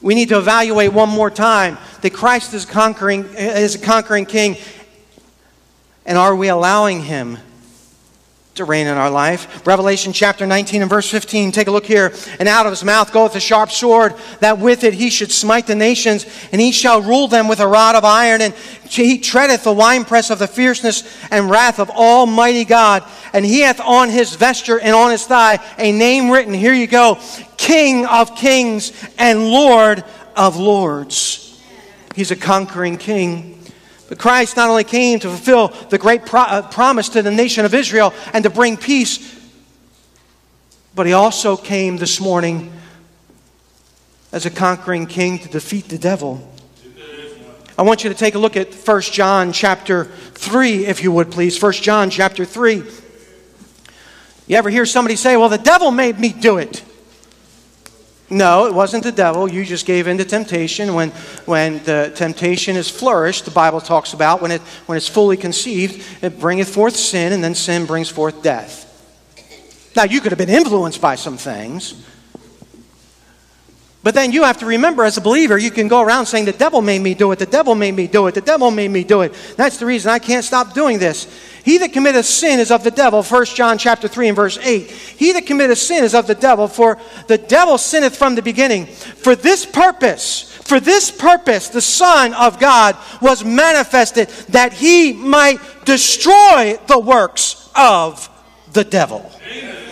we 0.00 0.14
need 0.14 0.30
to 0.30 0.38
evaluate 0.38 0.94
one 0.94 1.10
more 1.10 1.30
time 1.30 1.76
that 2.00 2.14
Christ 2.14 2.54
is 2.54 2.64
conquering 2.64 3.24
is 3.34 3.74
a 3.74 3.80
conquering 3.80 4.24
king. 4.24 4.56
And 6.06 6.16
are 6.16 6.34
we 6.34 6.48
allowing 6.48 7.02
him 7.02 7.36
to 8.58 8.64
reign 8.64 8.86
in 8.86 8.96
our 8.96 9.10
life? 9.10 9.66
Revelation 9.66 10.12
chapter 10.12 10.46
19 10.46 10.82
and 10.82 10.90
verse 10.90 11.10
15. 11.10 11.50
Take 11.50 11.66
a 11.66 11.70
look 11.70 11.86
here. 11.86 12.12
And 12.38 12.48
out 12.48 12.66
of 12.66 12.72
his 12.72 12.84
mouth 12.84 13.12
goeth 13.12 13.34
a 13.34 13.40
sharp 13.40 13.70
sword, 13.70 14.14
that 14.40 14.58
with 14.58 14.84
it 14.84 14.94
he 14.94 15.10
should 15.10 15.32
smite 15.32 15.66
the 15.66 15.74
nations, 15.74 16.26
and 16.52 16.60
he 16.60 16.70
shall 16.70 17.02
rule 17.02 17.26
them 17.26 17.48
with 17.48 17.60
a 17.60 17.66
rod 17.66 17.96
of 17.96 18.04
iron, 18.04 18.40
and 18.40 18.54
he 18.88 19.18
treadeth 19.18 19.64
the 19.64 19.72
winepress 19.72 20.30
of 20.30 20.38
the 20.38 20.46
fierceness 20.46 21.02
and 21.30 21.50
wrath 21.50 21.78
of 21.80 21.90
Almighty 21.90 22.64
God. 22.64 23.02
And 23.32 23.44
he 23.44 23.60
hath 23.60 23.80
on 23.80 24.08
his 24.08 24.34
vesture 24.34 24.78
and 24.78 24.94
on 24.94 25.10
his 25.10 25.26
thigh 25.26 25.58
a 25.78 25.92
name 25.92 26.30
written. 26.30 26.54
Here 26.54 26.74
you 26.74 26.86
go 26.86 27.18
King 27.56 28.06
of 28.06 28.36
kings 28.36 28.92
and 29.18 29.50
Lord 29.50 30.04
of 30.36 30.56
lords. 30.56 31.60
He's 32.14 32.30
a 32.30 32.36
conquering 32.36 32.96
king. 32.96 33.57
But 34.08 34.18
Christ 34.18 34.56
not 34.56 34.70
only 34.70 34.84
came 34.84 35.18
to 35.20 35.28
fulfill 35.28 35.68
the 35.90 35.98
great 35.98 36.24
pro- 36.24 36.40
uh, 36.40 36.68
promise 36.68 37.10
to 37.10 37.22
the 37.22 37.30
nation 37.30 37.64
of 37.64 37.74
Israel 37.74 38.14
and 38.32 38.42
to 38.44 38.50
bring 38.50 38.76
peace, 38.76 39.38
but 40.94 41.06
he 41.06 41.12
also 41.12 41.56
came 41.56 41.98
this 41.98 42.20
morning 42.20 42.72
as 44.32 44.46
a 44.46 44.50
conquering 44.50 45.06
king 45.06 45.38
to 45.38 45.48
defeat 45.48 45.88
the 45.88 45.98
devil. 45.98 46.52
I 47.78 47.82
want 47.82 48.02
you 48.02 48.10
to 48.10 48.16
take 48.16 48.34
a 48.34 48.38
look 48.38 48.56
at 48.56 48.74
1 48.74 49.00
John 49.02 49.52
chapter 49.52 50.06
3, 50.06 50.86
if 50.86 51.02
you 51.02 51.12
would 51.12 51.30
please. 51.30 51.62
1 51.62 51.72
John 51.74 52.10
chapter 52.10 52.44
3. 52.44 52.82
You 54.48 54.56
ever 54.56 54.70
hear 54.70 54.86
somebody 54.86 55.14
say, 55.14 55.36
Well, 55.36 55.50
the 55.50 55.58
devil 55.58 55.90
made 55.90 56.18
me 56.18 56.32
do 56.32 56.56
it? 56.58 56.82
No, 58.30 58.66
it 58.66 58.74
wasn't 58.74 59.04
the 59.04 59.12
devil. 59.12 59.50
You 59.50 59.64
just 59.64 59.86
gave 59.86 60.06
in 60.06 60.18
to 60.18 60.24
temptation. 60.24 60.92
When, 60.92 61.10
when 61.46 61.82
the 61.84 62.12
temptation 62.14 62.76
is 62.76 62.90
flourished, 62.90 63.46
the 63.46 63.50
Bible 63.50 63.80
talks 63.80 64.12
about 64.12 64.42
when, 64.42 64.50
it, 64.50 64.60
when 64.86 64.98
it's 64.98 65.08
fully 65.08 65.38
conceived, 65.38 66.04
it 66.22 66.38
bringeth 66.38 66.68
forth 66.68 66.94
sin, 66.94 67.32
and 67.32 67.42
then 67.42 67.54
sin 67.54 67.86
brings 67.86 68.10
forth 68.10 68.42
death. 68.42 68.84
Now, 69.96 70.04
you 70.04 70.20
could 70.20 70.32
have 70.32 70.38
been 70.38 70.50
influenced 70.50 71.00
by 71.00 71.14
some 71.14 71.38
things, 71.38 71.94
but 74.08 74.14
then 74.14 74.32
you 74.32 74.44
have 74.44 74.56
to 74.60 74.64
remember 74.64 75.04
as 75.04 75.18
a 75.18 75.20
believer, 75.20 75.58
you 75.58 75.70
can 75.70 75.86
go 75.86 76.00
around 76.00 76.24
saying, 76.24 76.46
The 76.46 76.52
devil 76.52 76.80
made 76.80 77.02
me 77.02 77.12
do 77.12 77.30
it, 77.32 77.38
the 77.38 77.44
devil 77.44 77.74
made 77.74 77.94
me 77.94 78.06
do 78.06 78.26
it, 78.26 78.34
the 78.34 78.40
devil 78.40 78.70
made 78.70 78.90
me 78.90 79.04
do 79.04 79.20
it. 79.20 79.34
That's 79.58 79.76
the 79.76 79.84
reason 79.84 80.10
I 80.10 80.18
can't 80.18 80.46
stop 80.46 80.72
doing 80.72 80.98
this. 80.98 81.26
He 81.62 81.76
that 81.76 81.92
committeth 81.92 82.24
sin 82.24 82.58
is 82.58 82.70
of 82.70 82.82
the 82.82 82.90
devil, 82.90 83.22
1 83.22 83.44
John 83.44 83.76
chapter 83.76 84.08
3 84.08 84.28
and 84.28 84.36
verse 84.36 84.56
8. 84.56 84.90
He 84.90 85.32
that 85.32 85.44
committeth 85.44 85.76
sin 85.76 86.04
is 86.04 86.14
of 86.14 86.26
the 86.26 86.34
devil, 86.34 86.68
for 86.68 86.96
the 87.26 87.36
devil 87.36 87.76
sinneth 87.76 88.16
from 88.16 88.34
the 88.34 88.40
beginning. 88.40 88.86
For 88.86 89.36
this 89.36 89.66
purpose, 89.66 90.54
for 90.64 90.80
this 90.80 91.10
purpose, 91.10 91.68
the 91.68 91.82
Son 91.82 92.32
of 92.32 92.58
God 92.58 92.96
was 93.20 93.44
manifested 93.44 94.28
that 94.48 94.72
he 94.72 95.12
might 95.12 95.58
destroy 95.84 96.78
the 96.86 96.98
works 96.98 97.70
of 97.76 98.26
the 98.72 98.84
devil. 98.84 99.30
Amen. 99.42 99.87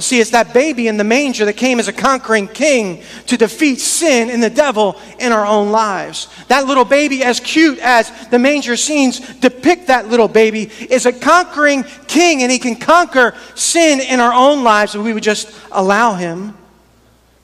See, 0.00 0.20
it's 0.20 0.30
that 0.30 0.54
baby 0.54 0.86
in 0.86 0.96
the 0.96 1.04
manger 1.04 1.44
that 1.44 1.54
came 1.54 1.80
as 1.80 1.88
a 1.88 1.92
conquering 1.92 2.46
king 2.46 3.02
to 3.26 3.36
defeat 3.36 3.80
sin 3.80 4.30
and 4.30 4.42
the 4.42 4.50
devil 4.50 4.96
in 5.18 5.32
our 5.32 5.44
own 5.44 5.72
lives. 5.72 6.28
That 6.46 6.66
little 6.66 6.84
baby, 6.84 7.24
as 7.24 7.40
cute 7.40 7.78
as 7.80 8.10
the 8.28 8.38
manger 8.38 8.76
scenes 8.76 9.18
depict 9.36 9.88
that 9.88 10.08
little 10.08 10.28
baby, 10.28 10.70
is 10.88 11.06
a 11.06 11.12
conquering 11.12 11.84
king 12.06 12.42
and 12.42 12.52
he 12.52 12.58
can 12.58 12.76
conquer 12.76 13.34
sin 13.54 14.00
in 14.00 14.20
our 14.20 14.32
own 14.32 14.62
lives 14.62 14.94
if 14.94 15.02
we 15.02 15.12
would 15.12 15.22
just 15.22 15.52
allow 15.72 16.14
him. 16.14 16.56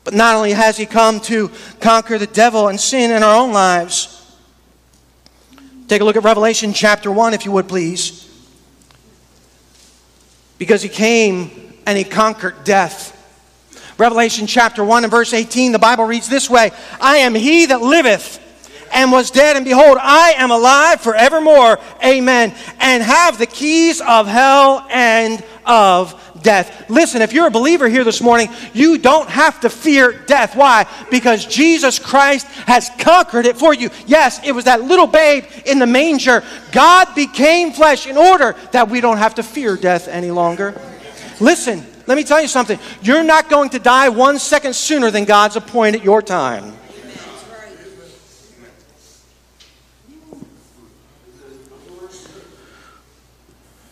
But 0.05 0.15
not 0.15 0.37
only 0.37 0.53
has 0.53 0.77
he 0.77 0.87
come 0.87 1.19
to 1.21 1.51
conquer 1.81 2.19
the 2.19 2.27
devil 2.27 2.69
and 2.69 2.79
sin 2.79 3.11
in 3.11 3.23
our 3.23 3.35
own 3.35 3.53
lives, 3.53 4.37
take 5.89 6.03
a 6.03 6.05
look 6.05 6.17
at 6.17 6.25
Revelation 6.25 6.73
chapter 6.73 7.11
1, 7.11 7.35
if 7.35 7.45
you 7.47 7.53
would 7.53 7.69
please. 7.69 8.21
Because 10.59 10.83
he 10.83 10.89
came 10.89 11.64
and 11.87 11.99
he 11.99 12.05
conquered 12.05 12.65
death. 12.65 13.13
Revelation 13.99 14.47
chapter 14.47 14.85
1 14.85 15.05
and 15.05 15.11
verse 15.11 15.33
18, 15.33 15.73
the 15.73 15.79
Bible 15.79 16.05
reads 16.05 16.29
this 16.29 16.51
way 16.51 16.73
I 17.01 17.19
am 17.19 17.35
he 17.35 17.67
that 17.67 17.81
liveth 17.81 18.41
and 18.93 19.11
was 19.11 19.31
dead, 19.31 19.57
and 19.57 19.65
behold, 19.65 19.99
I 20.01 20.35
am 20.37 20.51
alive 20.51 21.01
forevermore. 21.01 21.79
Amen. 22.05 22.55
And 22.79 23.03
have 23.03 23.39
the 23.39 23.47
keys 23.47 24.01
of 24.01 24.27
hell 24.27 24.87
and 24.89 25.43
of 25.67 26.21
death. 26.43 26.89
Listen, 26.89 27.21
if 27.21 27.33
you're 27.33 27.49
a 27.49 27.51
believer 27.51 27.89
here 27.89 28.05
this 28.05 28.21
morning, 28.21 28.49
you 28.73 28.99
don't 28.99 29.29
have 29.29 29.61
to 29.61 29.71
fear 29.71 30.13
death. 30.13 30.55
Why? 30.55 30.87
Because 31.11 31.45
Jesus 31.45 31.99
Christ 31.99 32.47
has 32.67 32.91
conquered 32.99 33.47
it 33.47 33.57
for 33.57 33.75
you. 33.75 33.91
Yes, 34.07 34.41
it 34.45 34.53
was 34.53 34.67
that 34.67 34.83
little 34.83 35.09
babe 35.09 35.45
in 35.67 35.81
the 35.81 35.87
manger. 35.87 36.45
God 36.71 37.15
became 37.17 37.73
flesh 37.73 38.07
in 38.07 38.17
order 38.17 38.55
that 38.71 38.89
we 38.89 39.01
don't 39.01 39.19
have 39.19 39.35
to 39.37 39.43
fear 39.43 39.77
death 39.77 40.07
any 40.07 40.31
longer. 40.31 40.81
Listen, 41.41 41.85
let 42.07 42.17
me 42.17 42.25
tell 42.25 42.41
you 42.41 42.49
something. 42.49 42.79
You're 43.03 43.25
not 43.25 43.49
going 43.49 43.71
to 43.71 43.79
die 43.79 44.09
one 44.09 44.39
second 44.39 44.75
sooner 44.75 45.11
than 45.11 45.25
God's 45.25 45.57
appointed 45.57 46.05
your 46.05 46.23
time. 46.23 46.75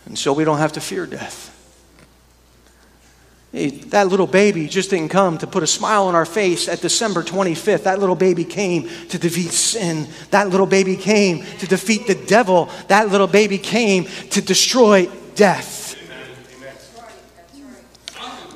And 0.05 0.17
so 0.17 0.31
we 0.31 0.43
don't 0.43 0.59
have 0.59 0.73
to 0.73 0.81
fear 0.81 1.07
death. 1.07 1.49
Hey, 3.51 3.69
that 3.69 4.07
little 4.07 4.27
baby 4.27 4.67
just 4.67 4.89
didn't 4.89 5.09
come 5.09 5.37
to 5.39 5.47
put 5.47 5.63
a 5.63 5.67
smile 5.67 6.05
on 6.05 6.15
our 6.15 6.25
face 6.25 6.67
at 6.67 6.81
December 6.81 7.23
25th. 7.23 7.83
That 7.83 7.99
little 7.99 8.15
baby 8.15 8.45
came 8.45 8.89
to 9.09 9.17
defeat 9.19 9.51
sin. 9.51 10.07
That 10.31 10.49
little 10.49 10.65
baby 10.65 10.95
came 10.95 11.43
to 11.59 11.67
defeat 11.67 12.07
the 12.07 12.15
devil. 12.15 12.69
That 12.87 13.09
little 13.09 13.27
baby 13.27 13.57
came 13.57 14.05
to 14.31 14.41
destroy 14.41 15.07
death. 15.35 15.82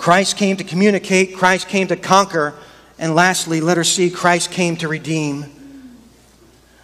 Christ 0.08 0.38
came 0.38 0.56
to 0.56 0.64
communicate, 0.64 1.36
Christ 1.36 1.68
came 1.68 1.90
to 1.90 1.98
conquer, 1.98 2.54
and 2.98 3.14
lastly, 3.14 3.60
let 3.60 3.76
her 3.76 3.84
see 3.84 4.10
Christ 4.10 4.52
came 4.52 4.78
to 4.78 4.88
redeem. 4.88 5.48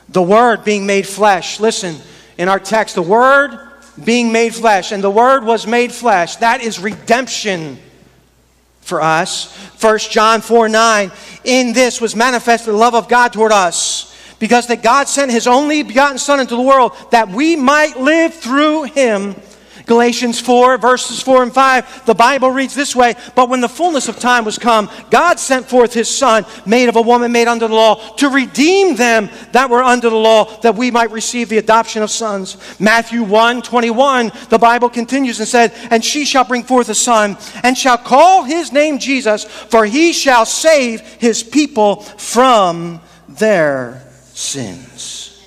The 0.09 0.21
Word 0.21 0.65
being 0.65 0.86
made 0.86 1.07
flesh. 1.07 1.57
Listen, 1.61 1.95
in 2.38 2.49
our 2.49 2.59
text, 2.59 2.95
the 2.95 3.01
Word 3.01 3.57
being 4.03 4.34
made 4.34 4.53
flesh, 4.53 4.91
and 4.91 5.01
the 5.01 5.09
Word 5.09 5.45
was 5.45 5.65
made 5.65 5.93
flesh. 5.93 6.36
That 6.36 6.59
is 6.59 6.80
redemption 6.80 7.80
for 8.82 9.01
us. 9.01 9.55
1 9.82 9.99
John 9.99 10.41
4 10.41 10.67
9. 10.67 11.09
In 11.45 11.71
this 11.71 12.01
was 12.01 12.17
manifested 12.17 12.74
the 12.74 12.78
love 12.78 12.93
of 12.93 13.07
God 13.07 13.32
toward 13.32 13.53
us, 13.53 14.13
because 14.38 14.67
that 14.67 14.84
God 14.84 15.07
sent 15.07 15.32
His 15.32 15.47
only 15.47 15.82
begotten 15.84 16.17
Son 16.17 16.41
into 16.41 16.57
the 16.57 16.61
world 16.61 16.91
that 17.11 17.30
we 17.30 17.55
might 17.55 17.97
live 17.97 18.34
through 18.34 18.84
Him. 18.84 19.34
Galatians 19.86 20.39
4, 20.39 20.77
verses 20.77 21.21
4 21.21 21.43
and 21.43 21.53
5, 21.53 22.05
the 22.05 22.13
Bible 22.13 22.49
reads 22.49 22.73
this 22.73 22.95
way 22.95 23.15
But 23.36 23.49
when 23.49 23.61
the 23.61 23.69
fullness 23.69 24.07
of 24.07 24.19
time 24.19 24.45
was 24.45 24.57
come, 24.57 24.89
God 25.09 25.39
sent 25.39 25.67
forth 25.67 25.93
his 25.93 26.09
Son, 26.09 26.45
made 26.65 26.89
of 26.89 26.95
a 26.95 27.01
woman 27.01 27.31
made 27.31 27.47
under 27.47 27.67
the 27.67 27.73
law, 27.73 27.95
to 28.15 28.29
redeem 28.29 28.95
them 28.95 29.29
that 29.51 29.69
were 29.69 29.84
under 29.84 30.09
the 30.09 30.15
law, 30.15 30.45
that 30.61 30.75
we 30.75 30.91
might 30.91 31.11
receive 31.11 31.49
the 31.49 31.57
adoption 31.57 32.01
of 32.01 32.11
sons. 32.11 32.57
Matthew 32.79 33.23
1, 33.23 33.61
21, 33.61 34.31
the 34.49 34.57
Bible 34.57 34.89
continues 34.89 35.39
and 35.39 35.47
said, 35.47 35.73
And 35.89 36.03
she 36.03 36.25
shall 36.25 36.45
bring 36.45 36.63
forth 36.63 36.89
a 36.89 36.95
son, 36.95 37.38
and 37.63 37.77
shall 37.77 37.97
call 37.97 38.43
his 38.43 38.71
name 38.71 38.99
Jesus, 38.99 39.43
for 39.43 39.86
he 39.86 40.13
shall 40.13 40.45
save 40.45 41.01
his 41.01 41.43
people 41.43 41.97
from 41.97 43.01
their 43.27 44.01
sins. 44.34 45.43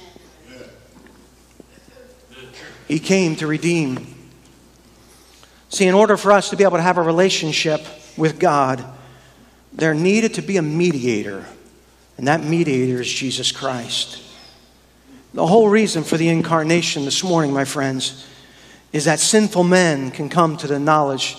He 2.86 3.00
came 3.00 3.34
to 3.36 3.46
redeem 3.46 4.15
See, 5.68 5.86
in 5.86 5.94
order 5.94 6.16
for 6.16 6.32
us 6.32 6.50
to 6.50 6.56
be 6.56 6.64
able 6.64 6.76
to 6.76 6.82
have 6.82 6.98
a 6.98 7.02
relationship 7.02 7.84
with 8.16 8.38
God, 8.38 8.84
there 9.72 9.94
needed 9.94 10.34
to 10.34 10.42
be 10.42 10.56
a 10.56 10.62
mediator, 10.62 11.44
and 12.16 12.28
that 12.28 12.42
mediator 12.42 13.00
is 13.00 13.12
Jesus 13.12 13.52
Christ. 13.52 14.22
The 15.34 15.46
whole 15.46 15.68
reason 15.68 16.02
for 16.02 16.16
the 16.16 16.28
incarnation 16.28 17.04
this 17.04 17.22
morning, 17.22 17.52
my 17.52 17.64
friends, 17.64 18.26
is 18.92 19.04
that 19.04 19.20
sinful 19.20 19.64
men 19.64 20.10
can 20.10 20.30
come 20.30 20.56
to 20.56 20.66
the 20.66 20.78
knowledge 20.78 21.36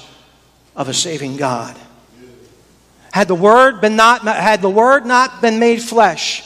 of 0.76 0.88
a 0.88 0.94
saving 0.94 1.38
God. 1.38 1.76
Had 3.12 3.28
the 3.28 3.36
word 3.36 3.82
been 3.82 3.96
not 3.96 4.22
had 4.22 4.62
the 4.62 4.70
word 4.70 5.06
not 5.06 5.42
been 5.42 5.58
made 5.58 5.82
flesh, 5.82 6.44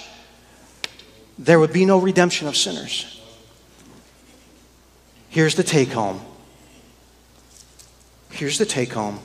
there 1.38 1.60
would 1.60 1.74
be 1.74 1.84
no 1.84 1.98
redemption 1.98 2.48
of 2.48 2.56
sinners. 2.56 3.20
Here's 5.28 5.56
the 5.56 5.64
take 5.64 5.92
home. 5.92 6.22
Here's 8.32 8.58
the 8.58 8.66
take 8.66 8.94
home 8.94 9.20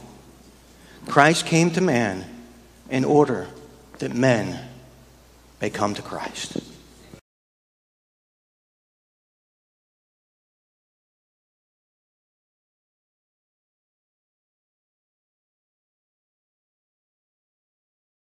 Christ 1.07 1.47
came 1.47 1.71
to 1.73 1.81
man 1.81 2.25
in 2.91 3.05
order 3.05 3.49
that 3.99 4.15
men 4.15 4.59
may 5.61 5.71
come 5.71 5.95
to 5.95 6.03
Christ. 6.03 6.59